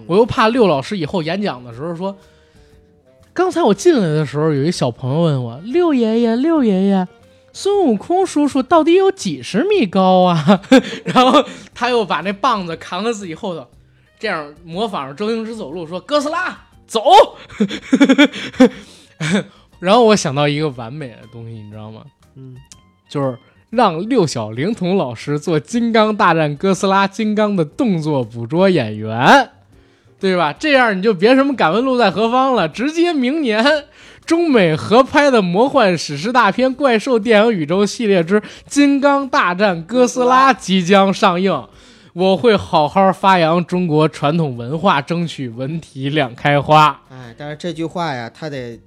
[0.08, 2.16] 我又怕六老师以后演讲的时候说，
[3.34, 7.08] 刚才我进来的时候，有一小朋友问我，六爷爷，六爷爷。
[7.54, 10.62] 孙悟空叔叔到底有几十米高啊？
[11.04, 11.44] 然后
[11.74, 13.68] 他又把那棒子扛在自己后头，
[14.18, 16.58] 这样模仿着周星驰走路说：“哥斯拉，
[16.88, 17.04] 走！”
[19.80, 22.06] 然后我想到一个完美的东西，你知道吗？
[22.36, 22.56] 嗯，
[23.10, 23.38] 就是
[23.72, 29.50] 让六小龄童老师做《金刚大战哥斯拉》金刚的动作捕捉演员，
[30.20, 30.54] 对吧？
[30.54, 33.86] 这样你就别什么敢问路在何方了，直接明年
[34.26, 41.68] 中美合拍的魔幻史诗大片《怪兽电影宇宙系列之金刚大战哥斯拉》即将上映。
[42.14, 47.02] 我会好好发扬中国传统文化，争取文体两开花。
[47.10, 48.78] 哎，但是这句话呀，它得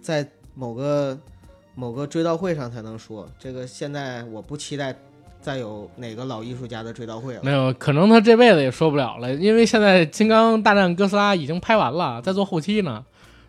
[0.00, 0.26] 在
[0.56, 1.16] 某个
[1.74, 3.28] 某个追悼会上才能说。
[3.38, 4.94] 这个现在我不期待
[5.40, 7.40] 再有哪个老艺术家的追悼会了。
[7.42, 13.04] 没有，可能他这辈子也说不了了，因为现在《金刚大战哥斯拉》已经拍完了，在做后期呢，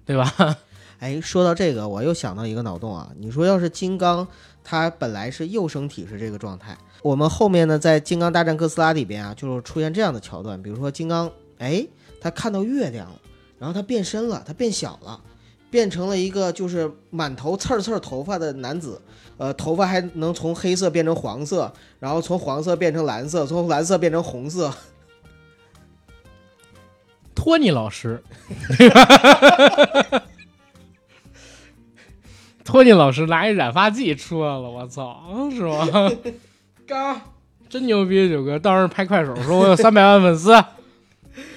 [0.06, 0.58] 对吧？
[1.00, 3.12] 哎，说到这个，我又想到一个脑洞啊。
[3.20, 4.26] 你说要是金刚，
[4.64, 11.86] 它本来是幼生体是这个状态，我们后面呢，在《金刚大战哥斯拉》里边啊，就是出现这样的桥段，比如说金刚，哎，
[12.22, 13.20] 他看到月亮了，
[13.60, 15.20] 然后他变身了，他变小了，
[15.74, 19.02] 变成了一个就是满头刺儿刺儿头发的男子，
[19.38, 24.72] 呃，头发还能从黑色变成黄色，然后从黄色变成蓝色，从蓝色变成红色。
[27.34, 28.22] 托尼老师，
[32.64, 36.12] 托尼老师拿一染发剂出来了，我操，是吧？
[36.86, 37.20] 刚
[37.68, 40.54] 真牛逼，九哥，到时候拍快手说我有三百万粉丝，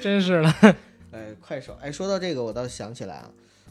[0.00, 0.54] 真是的。
[1.12, 3.28] 哎，快手，哎，说到这个，我倒想起来啊，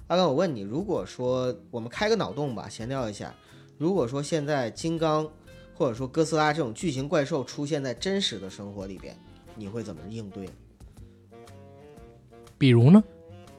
[0.08, 3.34] 阿刚，我问你，如果说我们开个脑洞吧，闲聊一下，
[3.78, 5.28] 如果说现在金刚
[5.74, 9.18] 或者说哥斯拉这种巨型怪兽出现在真实的生活里边，
[9.56, 10.48] 你会怎么应对？
[12.58, 13.04] 比如呢？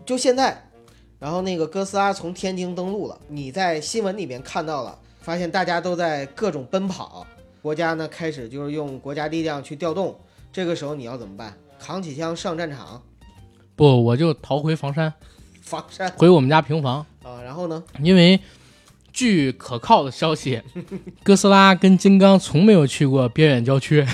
[0.05, 0.70] 就现在，
[1.18, 7.26] 然后那个哥斯拉从天津登陆了，你在新闻里面看到了，发现大家都在各种奔跑，
[7.61, 10.16] 国家呢开始就是用国家力量去调动，
[10.53, 11.59] 这个时候你要怎么办？
[11.80, 13.03] 扛起枪上战场，
[13.74, 15.12] 不，我就逃回房山，
[16.16, 17.04] 回我们家平房。
[17.22, 17.82] 啊，然后呢？
[18.00, 18.38] 因为
[19.12, 20.62] 据可靠的消息，
[21.24, 24.06] 哥斯拉跟金刚从没有去过边远郊区，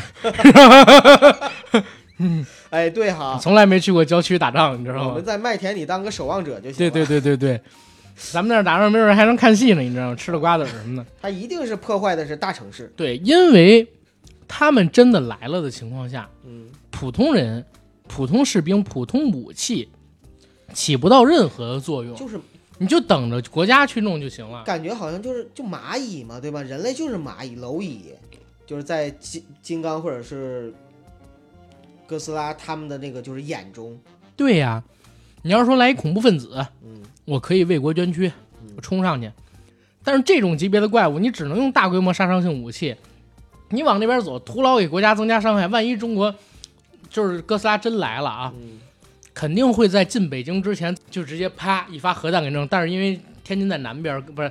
[2.18, 5.24] 嗯 哎，对哈，从来没去过郊区打仗，你知道吗我们？
[5.24, 6.90] 在麦田里当个守望者就行了。
[6.90, 7.61] 对对对对对，
[8.16, 10.14] 咱们那儿打仗没准还能看戏呢，你知道吗？
[10.16, 11.07] 吃了瓜子什么的。
[11.20, 12.90] 他一定是破坏的是大城市。
[12.96, 13.86] 对，因为
[14.48, 17.62] 他们真的来了的情况下，嗯，普通人、
[18.09, 19.88] 普通士兵、普通武器
[20.73, 22.41] 起不到任何的作用，就是
[22.79, 24.64] 你就等着国家去弄就行了。
[24.64, 26.62] 感觉好像就是就蚂蚁嘛，对吧？
[26.62, 28.12] 人类就是蚂蚁、蝼蚁，
[28.66, 30.73] 就是在金金刚或者是
[32.07, 33.99] 哥斯拉他们的那个就是眼中，
[34.37, 34.83] 对呀，
[35.43, 39.31] 你要是说来一恐怖分子，嗯，我可以为国捐躯，嗯我冲上去。
[40.05, 42.97] 但是这种级别的怪物，你只能用大规模杀伤性武器，
[43.70, 45.68] 你往那边走，徒劳给国家增加伤害。
[45.68, 46.35] 万一中国
[47.09, 48.81] 就是哥斯拉真来了啊，嗯，
[49.35, 52.66] 肯定会在进北京之前就直接啪一发核弹给扔。
[52.68, 54.51] 但是因为天津在南边，不是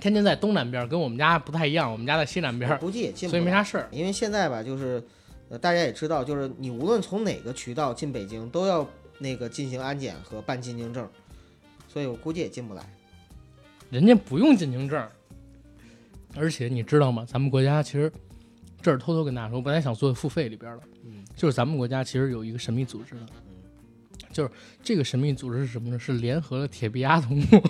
[0.00, 3.88] 天津在东南边，跟我们家不太一样，我们家在西南边，估计也进不所以没啥事儿。
[3.90, 5.02] 因为现在吧，就是
[5.48, 8.88] 呃，大家也知道，就是你无论从哪个渠道进北京，都要
[9.18, 11.08] 那个进行安检和办进京证，
[11.88, 12.82] 所以我估计也进不来。
[13.90, 15.08] 人家不用进京证，
[16.36, 17.24] 而且你知道吗？
[17.26, 18.12] 咱们国家其实
[18.82, 23.20] 这儿偷偷跟大家说，我本来想做付费里边的，嗯，就是咱们国家其实有一个神秘组织的，
[24.38, 24.50] 就是
[24.84, 25.98] 这个神秘组织是什么呢？
[25.98, 27.60] 是联合了铁臂阿童木，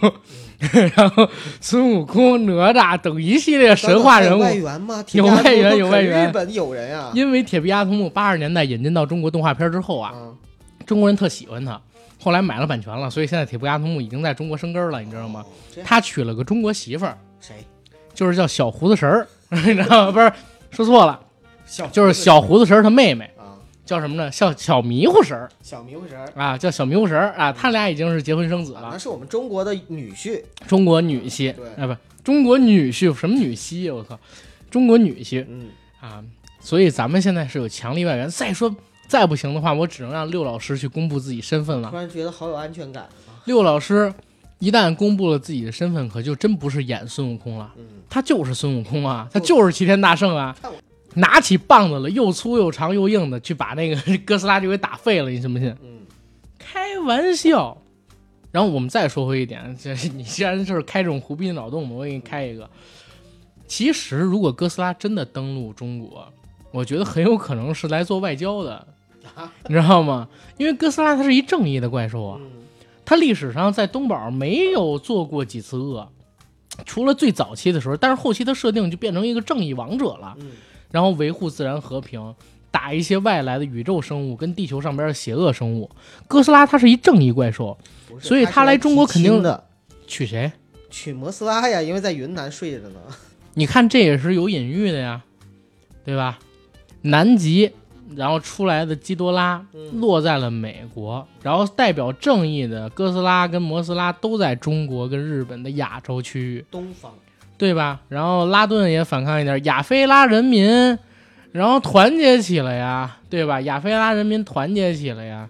[0.94, 1.26] 然后
[1.62, 4.44] 孙悟空、哪吒等一系列神话人物有。
[4.44, 5.02] 外援吗？
[5.12, 7.10] 有外援有外援日本有人啊。
[7.14, 10.28] 因为铁臂阿童木八十年代引进到中国动画片之后啊，啊，
[10.84, 11.80] 中国人特喜欢他，
[12.20, 15.40] 后来买了版权了，所以现在铁臂阿童木已经在中国生根了，你知道吗？
[15.40, 15.82] 哦？
[15.82, 17.54] 他娶了个中国媳妇儿，谁？
[18.12, 20.12] 就是叫小胡子神儿， 你知道吗？
[20.12, 20.30] 不是，
[20.70, 21.18] 说错了，
[21.64, 23.37] 小就是小胡子神儿他妹妹，啊，
[23.88, 24.28] 叫什么呢？
[24.28, 27.50] 叫小迷糊神儿小迷糊神儿啊，叫小迷糊神儿啊。
[27.50, 30.42] 他俩已经是结婚生子了，是我们中国的女婿。
[30.66, 33.94] 中国女婿对啊，不，中国女婿什么女婿呀？
[33.94, 34.20] 我靠，
[34.70, 35.68] 中国女婿嗯，
[36.00, 36.22] 啊！
[36.60, 38.28] 所以咱们现在是有强力外援。
[38.28, 38.76] 再说
[39.06, 41.96] 再不行的话，我只能让六老师去公布自己身份了突。
[41.96, 43.40] 然觉得好有安全感啊。
[43.46, 44.12] 六老师
[44.58, 47.72] 一旦公布了自己的身份，可就真不是演孙悟空了。
[47.78, 50.54] 嗯，他就是孙悟空啊，他就是齐天大圣啊！
[51.14, 55.74] 拿起棒子了，又粗又长又硬的，去把那个 哥斯拉就给打废了，你信不信？
[55.82, 56.00] 嗯，
[56.58, 57.76] 开玩笑。
[58.50, 62.68] 然后我们再说回一点，这你既然就是开这种胡逼脑洞嘛，我给你开一个。
[63.66, 66.26] 其实，如果哥斯拉真的登陆中国，
[66.70, 68.86] 我觉得很有可能是来做外交的，
[69.34, 70.26] 啊，你知道吗？
[70.56, 72.50] 因为哥斯拉它是一正义的怪兽啊，嗯，
[73.04, 76.10] 它历史上在东宝没有做过几次恶，
[76.86, 80.52] 除了最早期的时候，但是后期的设定就变成一个正义王者了，嗯，
[80.90, 82.34] 然后维护自然和平，
[82.70, 85.90] 打一些外来的宇宙生物跟地球上边的邪恶生物。
[86.26, 87.76] 哥斯拉它是一正义怪兽，
[88.20, 89.64] 所以他来中国肯定的，
[90.06, 90.50] 娶谁？
[90.90, 93.00] 娶摩斯拉呀，因为在云南睡着呢。
[93.54, 95.22] 你看这也是有隐喻的呀，
[96.04, 96.38] 对吧？
[97.02, 97.70] 南极，
[98.16, 107.12] 然后出来的基多拉嗯落在了美国，然后代表正义的哥斯拉跟摩斯拉都在中国跟日本的亚洲区域，东方，
[107.58, 108.00] 对吧？
[108.08, 110.98] 然后拉顿也反抗一点，亚非拉人民，
[111.52, 113.60] 然后团结起来呀，对吧？
[113.62, 115.48] 亚非拉人民团结起来呀，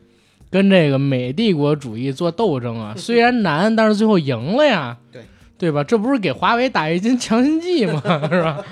[0.50, 5.22] 跟这个美帝国主义做斗争啊， 虽然难，但是最后赢了呀，对
[5.58, 5.84] 对吧？
[5.84, 8.00] 这不是给华为打一针强心剂吗？
[8.30, 8.64] 是吧？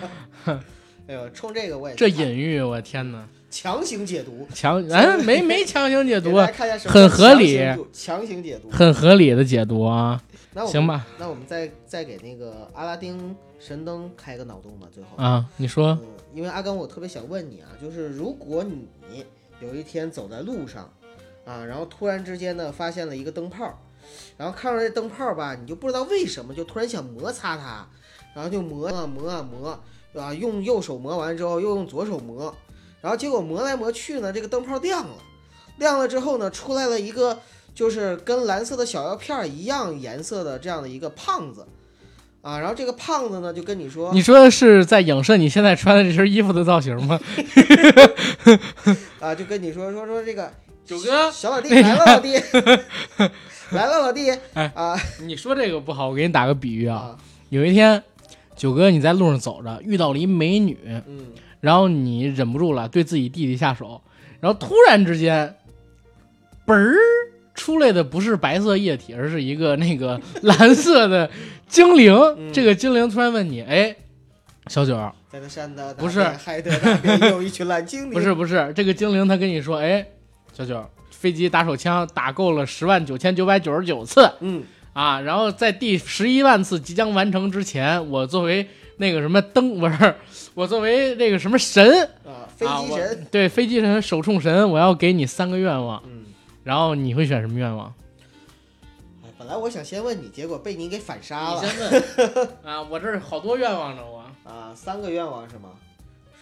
[1.09, 3.23] 哎呦，冲这个我也这隐喻，我天哪！
[3.49, 6.37] 强行解读，强，哎，没没强行解读
[6.85, 7.59] 很合理
[7.93, 8.69] 强行解读。
[8.71, 10.21] 很合理的解读啊。
[10.57, 15.23] 那我行，吧，那我们再再给那个阿拉丁神灯开个脑洞吧，最后。
[15.23, 19.23] 啊，你说，嗯，因为阿甘，我特别想问你啊，就是如果你
[19.61, 20.91] 有一天走在路上，
[21.45, 23.79] 啊，然后突然之间呢发现了一个灯泡，
[24.39, 27.87] 然后看到这灯泡吧，你就不知道为什么就突然想摩擦它，
[28.35, 29.79] 然后就磨啊磨啊磨，
[30.19, 32.57] 啊，用右手磨完之后又用左手磨，
[33.03, 35.19] 然后结果磨来磨去呢，这个灯泡亮了，
[35.77, 37.39] 亮了之后呢，出来了一个
[37.77, 41.65] 就是跟蓝色的小药片儿一样颜色的这样的一个胖子。
[42.41, 47.19] 啊，然后这个胖子呢，就跟你说，你说的是在影射你现在穿的这身衣服的造型吗？
[49.19, 50.53] 啊，就跟你说说说这个
[50.85, 52.35] 九哥，小老弟来了，老弟
[53.71, 56.97] 来了， 老弟哎啊你说这个不好，我给你打个比喻啊。
[56.97, 57.19] 啊，
[57.49, 58.01] 有一天，
[58.55, 64.01] 九哥你在路上走着，遇到了一美女，嗯，然后你忍不住了，对自己弟弟下手，
[64.39, 65.57] 然后突然之间，
[66.65, 66.95] 嘣儿
[67.57, 71.29] 出来的不是白色液体，而是一个那个 蓝色的
[71.67, 72.15] 精灵。
[72.39, 72.53] 嗯。
[72.53, 73.97] 这个精灵突然问你：“哎，
[74.69, 74.95] 小九，
[75.29, 76.23] 在那山的不是。
[76.23, 80.07] 海的那边有一群蓝精灵，不是不是，这个精灵他跟你说：哎，
[80.53, 84.31] 小九，飞机打手枪打够了十万九千九百九十九次。
[84.41, 88.67] 嗯，啊，然后在第十一万次即将完成之前，我作为
[88.99, 90.15] 那个什么灯 不是，
[90.55, 96.16] 我作为那个什么神，啊，飞机神，对飞机神手冲神，我要给你三个愿望，嗯，
[96.67, 97.87] 然后你会选什么愿望？
[99.23, 104.75] 哎，本本来我想先问你，结果被你给反杀了你先问 啊，我这儿好多愿望呢，我啊！
[104.75, 105.71] 三个愿望是吗？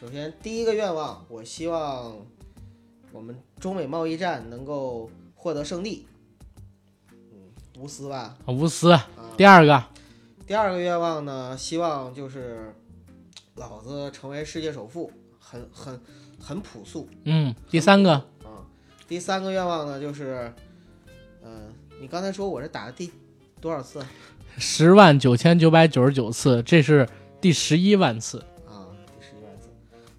[0.01, 2.17] 首先第一个愿望，我希望
[3.13, 6.07] 我们中美贸易战能够获得胜利。
[7.11, 8.35] 嗯，无私吧。
[8.47, 8.93] 啊无私。
[8.93, 9.07] 啊，
[9.37, 9.85] 第二个，
[10.47, 12.75] 第二个愿望呢，希望就是
[13.57, 16.01] 老子成为世界首富，很很
[16.41, 17.07] 很朴素。
[17.25, 18.27] 嗯，第三个，啊，
[19.07, 20.53] 第三个愿望呢，就是，
[21.43, 23.11] 嗯、你刚才说我是打了第
[23.61, 24.05] 多少次
[24.57, 27.09] 十万九千九百九十九次，这是
[27.41, 28.39] 第十一万次。
[28.67, 28.89] 啊？
[29.07, 29.69] 第十一万次，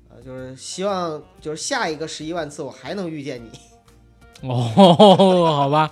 [0.09, 3.49] 呃，就是希望就是下一个十一万次我还能遇见你。
[4.47, 4.53] 哦，
[5.55, 5.91] 好吧，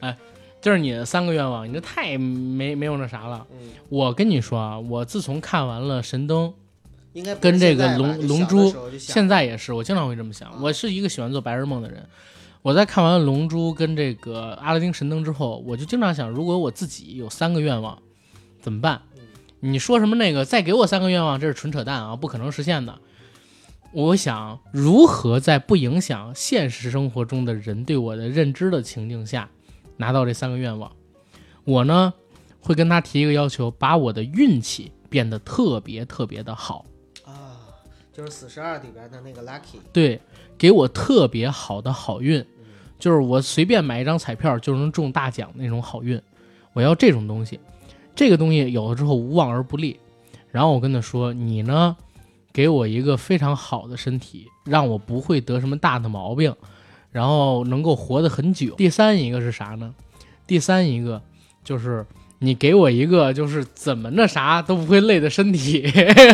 [0.00, 0.16] 哎，
[0.60, 3.46] 这是你的三个愿望，你这太没没有那啥了。
[3.50, 3.58] 嗯，
[3.88, 6.48] 我跟你说啊，我自从看完了《神灯》，
[7.12, 10.50] 应该跟这个龙龙珠现在也是，我经常会这么想。
[10.62, 12.06] 我是一个喜欢做白日梦的人。
[12.62, 18.00] 我在看完《龙珠》跟这个《阿拉丁神灯》之后，我就经常想，如果我自己有三个愿望，
[18.60, 19.02] 怎么办？
[19.58, 22.96] 你说什么那个再给我三个愿望，这是纯扯淡啊，不可能实现的。
[23.90, 29.50] 我想如何在不影响现实生活中的人对我的认知的情境下，
[29.96, 30.90] 拿到这三个愿望。
[31.64, 32.14] 我呢
[32.60, 36.86] 会跟他提一个要求，把我的运气变得特别特别的好。
[38.12, 40.20] 啊，就是死十二里边的那个 Lucky，对，
[40.58, 42.44] 给我特别好的好运，
[42.98, 46.20] 就是我随便买一张彩票就能中大奖那种好运，
[46.72, 47.58] 我要这种东西。
[48.14, 49.98] 这个东西有了之后无往而不利。
[50.50, 51.96] 然后我跟他说：“你呢，
[52.52, 56.54] 给我一个非常好的身体，让我不会得什么大的毛病，
[57.10, 59.94] 然后能够活得很久。”第三一个是啥呢？
[60.46, 61.22] 第三一个
[61.64, 62.04] 就是
[62.44, 65.88] 你给我一个就是怎么那啥都不会累的身体，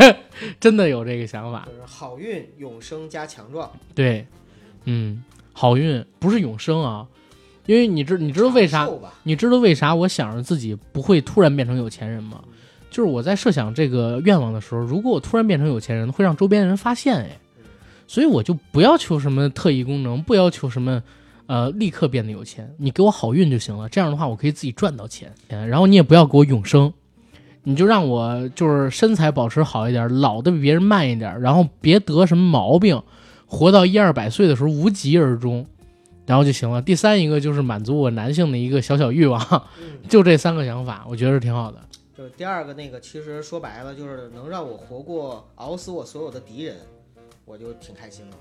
[0.58, 1.66] 真的有这个想法。
[1.66, 3.70] 就是好运、永生加强壮。
[3.94, 4.26] 对，
[4.84, 7.06] 嗯，好运不是永生啊，
[7.66, 8.88] 因为你知你知道为啥？
[9.22, 12.42] 你知道为啥我想着自己不会突然变成有钱人吗？
[12.90, 17.38] 就是我在设想这个愿望的时候，如果我突然变成有钱人，会让周边人发现哎，
[18.06, 21.02] 所以我就不要求什么特异功能，不要求什么。
[21.48, 23.88] 呃，立刻变得有钱，你给我好运就行了。
[23.88, 25.32] 这样的话，我可以自己赚到钱。
[25.48, 26.92] 嗯然后你也不要给我永生，
[27.62, 33.02] 你就让我就是身材保持好一点，老的比别人慢一点，然后别得什么毛病，
[33.46, 35.66] 活到一二百岁的时候无疾而终，
[36.26, 36.82] 然后就行了。
[36.82, 39.42] 第三一个就是满足我男性的一个小小欲望，
[39.80, 41.78] 嗯， 就这三个想法，我觉得是挺好的。
[42.14, 46.76] 就是第二个那个，其实说白了就是能让我活过熬死我所有的敌人，
[47.46, 48.36] 我就挺开心了。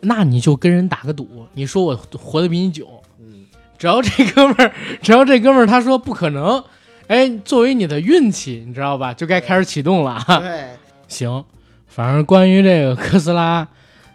[0.00, 2.88] 那你就跟人打个赌，你说我活得比你久，
[3.18, 3.44] 嗯，
[3.78, 4.72] 只要这哥们儿，
[5.02, 6.62] 只要这哥们儿他说不可能，
[7.06, 10.22] 哎，作为你的运气，你知道吧，就该开始启动了。
[10.26, 10.70] 对，
[11.08, 11.44] 行，
[11.86, 13.66] 反正关于这个哥斯拉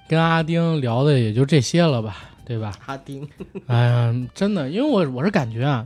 [0.08, 2.72] 跟阿丁聊的也就这些了吧，对吧？
[2.86, 3.28] 阿丁，
[3.68, 5.86] 哎呀，真的，因为我我是感觉啊，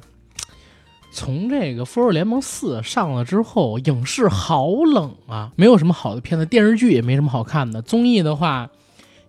[1.12, 7.82] 从这个《复仇者联盟四》上了之后，影视好冷啊，没有什么好的片子，电视剧也没什么好看的。
[7.82, 8.70] 综艺的话，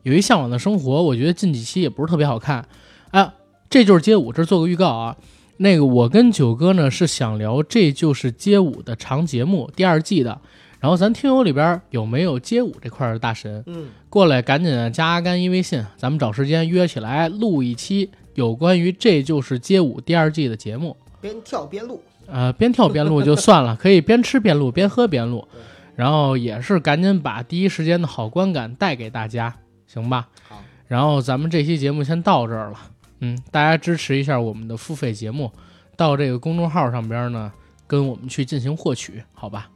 [0.02, 2.66] 有一《向往的生活》，我觉得近几期也不是特别好看。
[3.10, 3.34] 啊，
[3.68, 5.16] 这就是街舞，这做个预告啊。
[5.58, 10.40] 那个我跟九哥呢是想聊《这就是街舞》的长节目第二季的，
[10.78, 13.62] 然后咱听友里边有没有街舞这块的大神？
[13.66, 20.96] 嗯，过来赶紧加阿甘一微信，咱们找时间约起来录一期有关于《这就是街舞》第二季的节目。
[21.20, 25.46] 边跳边录，呃，边跳边录就算了，可以边吃边录，边喝边录，
[25.94, 29.54] 然后也是赶紧把第一时间的好观感带给大家，
[29.92, 30.28] 行吧？
[30.48, 32.78] 好，然后咱们这期节目先到这儿了，
[33.18, 35.50] 嗯，大家支持一下我们的付费节目，
[35.96, 37.52] 到这个公众号上边呢，
[37.88, 39.70] 跟我们去进行获取，好吧？